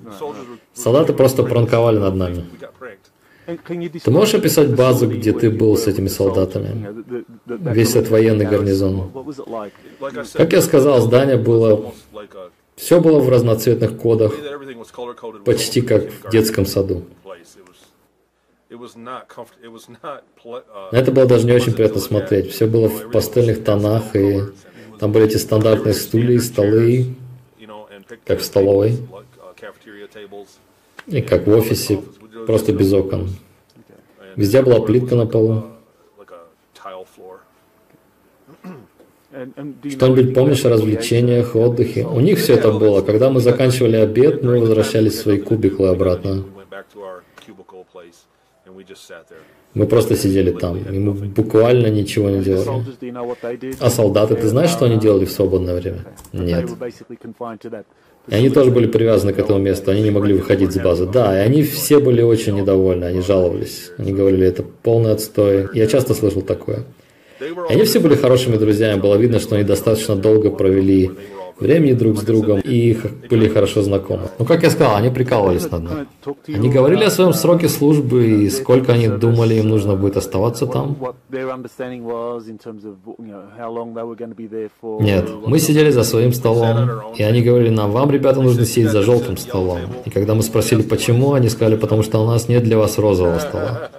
Солдаты 0.73 1.13
просто 1.13 1.43
пранковали 1.43 1.97
над 1.97 2.15
нами. 2.15 2.45
Ты 4.03 4.12
можешь 4.12 4.36
описать 4.36 4.75
базу, 4.75 5.08
где 5.08 5.34
ты 5.34 5.49
был 5.49 5.75
с 5.75 5.88
этими 5.88 6.08
солдатами? 6.08 7.03
Весь 7.47 7.95
этот 7.95 8.10
военный 8.10 8.45
гарнизон. 8.45 9.12
Как 10.34 10.53
я 10.53 10.62
сказал, 10.62 11.01
здание 11.01 11.38
было... 11.38 11.93
Все 12.75 13.01
было 13.01 13.19
в 13.19 13.27
разноцветных 13.27 13.97
кодах, 13.97 14.34
почти 15.43 15.82
как 15.82 16.03
в 16.23 16.29
детском 16.32 16.65
саду. 16.65 17.03
Это 20.91 21.12
было 21.12 21.25
даже 21.25 21.45
не 21.47 21.53
очень 21.53 21.73
приятно 21.73 21.99
смотреть. 21.99 22.51
Все 22.51 22.67
было 22.67 22.88
в 22.88 23.12
пастельных 23.12 23.63
тонах, 23.63 24.15
и 24.15 24.41
там 24.99 25.12
были 25.12 25.25
эти 25.25 25.38
стандартные 25.38 25.93
стулья 25.95 26.36
и 26.36 26.39
столы, 26.39 27.15
как 28.25 28.39
в 28.39 28.43
столовой, 28.43 28.97
и 31.08 31.21
как 31.21 31.47
в 31.47 31.49
офисе, 31.49 31.99
просто 32.45 32.71
без 32.71 32.93
окон. 32.93 33.29
Везде 34.36 34.62
была 34.62 34.82
плитка 34.82 35.15
на 35.15 35.25
полу. 35.25 35.63
Что-нибудь 39.32 40.34
помнишь 40.34 40.65
о 40.65 40.69
развлечениях, 40.69 41.55
отдыхе? 41.55 42.05
У 42.05 42.19
них 42.19 42.39
все 42.39 42.53
это 42.53 42.71
было. 42.71 43.01
Когда 43.01 43.29
мы 43.29 43.39
заканчивали 43.39 43.95
обед, 43.95 44.43
мы 44.43 44.60
возвращались 44.60 45.13
в 45.13 45.21
свои 45.21 45.39
кубиклы 45.39 45.89
обратно. 45.89 46.45
Мы 49.74 49.86
просто 49.88 50.15
сидели 50.15 50.52
там, 50.52 50.78
и 50.78 51.00
мы 51.00 51.13
буквально 51.13 51.88
ничего 51.88 52.30
не 52.30 52.43
делали. 52.43 52.69
А 53.80 53.89
солдаты, 53.89 54.36
ты 54.36 54.48
знаешь, 54.48 54.69
что 54.69 54.86
они 54.86 54.98
делали 54.98 55.26
в 55.26 55.32
свободное 55.32 55.76
время? 55.76 56.06
Нет. 56.34 56.69
И 58.28 58.36
они 58.36 58.50
тоже 58.50 58.72
были 58.72 58.88
привязаны 58.88 59.34
к 59.34 59.39
этому 59.39 59.60
месту, 59.60 59.91
они 59.91 60.04
не 60.04 60.12
могли 60.12 60.34
выходить 60.34 60.72
с 60.74 60.80
базы. 60.80 61.08
Да, 61.08 61.36
и 61.36 61.45
они 61.45 61.63
все 61.63 62.00
были 62.00 62.22
очень 62.22 62.56
недовольны, 62.56 63.06
они 63.06 63.22
жаловались. 63.22 63.91
Они 63.98 64.13
говорили, 64.13 64.45
это 64.45 64.63
полный 64.63 65.12
отстой. 65.12 65.69
Я 65.74 65.88
часто 65.88 66.13
слышал 66.13 66.41
такое. 66.41 66.84
И 67.41 67.74
они 67.74 67.84
все 67.84 68.00
были 68.00 68.15
хорошими 68.15 68.58
друзьями, 68.58 69.00
было 69.00 69.15
видно, 69.15 69.39
что 69.39 69.56
они 69.56 69.63
достаточно 69.63 70.15
долго 70.15 70.52
провели 70.52 71.12
времени 71.60 71.93
друг 71.93 72.17
с 72.17 72.24
другом 72.24 72.60
и 72.60 72.98
были 73.30 73.48
хорошо 73.50 73.82
знакомы. 73.82 74.30
Но, 74.39 74.45
как 74.45 74.64
я 74.64 74.70
сказал, 74.70 74.95
они 74.95 75.10
прикалывались 75.10 75.70
над 75.72 75.84
нами. 75.84 76.05
Они 76.47 76.70
говорили 76.70 77.03
о 77.03 77.10
своем 77.10 77.34
сроке 77.34 77.68
службы 77.70 78.26
и 78.43 78.49
сколько 78.49 78.93
они 78.93 79.07
думали, 79.07 79.55
им 79.55 79.70
нужно 79.70 79.95
будет 79.95 80.18
оставаться 80.18 80.66
там. 80.68 80.95
Нет, 85.01 85.30
мы 85.45 85.60
сидели 85.60 85.91
за 85.91 86.03
своим 86.03 86.34
столом, 86.34 86.89
и 87.18 87.24
они 87.24 87.41
говорили 87.41 87.70
нам, 87.70 87.91
вам, 87.91 88.12
ребята, 88.12 88.41
нужно 88.41 88.66
сидеть 88.66 88.91
за 88.91 89.01
желтым 89.01 89.38
столом. 89.38 89.80
И 90.05 90.10
когда 90.10 90.34
мы 90.36 90.43
спросили, 90.43 90.82
почему, 90.82 91.34
они 91.34 91.49
сказали, 91.49 91.76
потому 91.76 92.03
что 92.03 92.24
у 92.24 92.28
нас 92.28 92.47
нет 92.49 92.64
для 92.64 92.78
вас 92.78 92.97
розового 92.97 93.39
стола. 93.39 93.89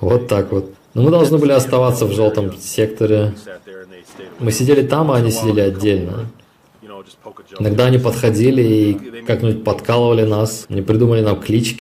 Вот 0.00 0.28
так 0.28 0.52
вот. 0.52 0.72
Но 0.94 1.02
мы 1.02 1.10
должны 1.10 1.38
были 1.38 1.52
оставаться 1.52 2.06
в 2.06 2.12
желтом 2.12 2.56
секторе. 2.58 3.34
Мы 4.38 4.52
сидели 4.52 4.86
там, 4.86 5.10
а 5.10 5.16
они 5.16 5.30
сидели 5.30 5.60
отдельно. 5.60 6.26
Иногда 7.58 7.86
они 7.86 7.98
подходили 7.98 8.62
и 8.62 9.22
как-нибудь 9.22 9.64
подкалывали 9.64 10.24
нас. 10.24 10.66
Они 10.68 10.82
придумали 10.82 11.22
нам 11.22 11.40
клички 11.40 11.74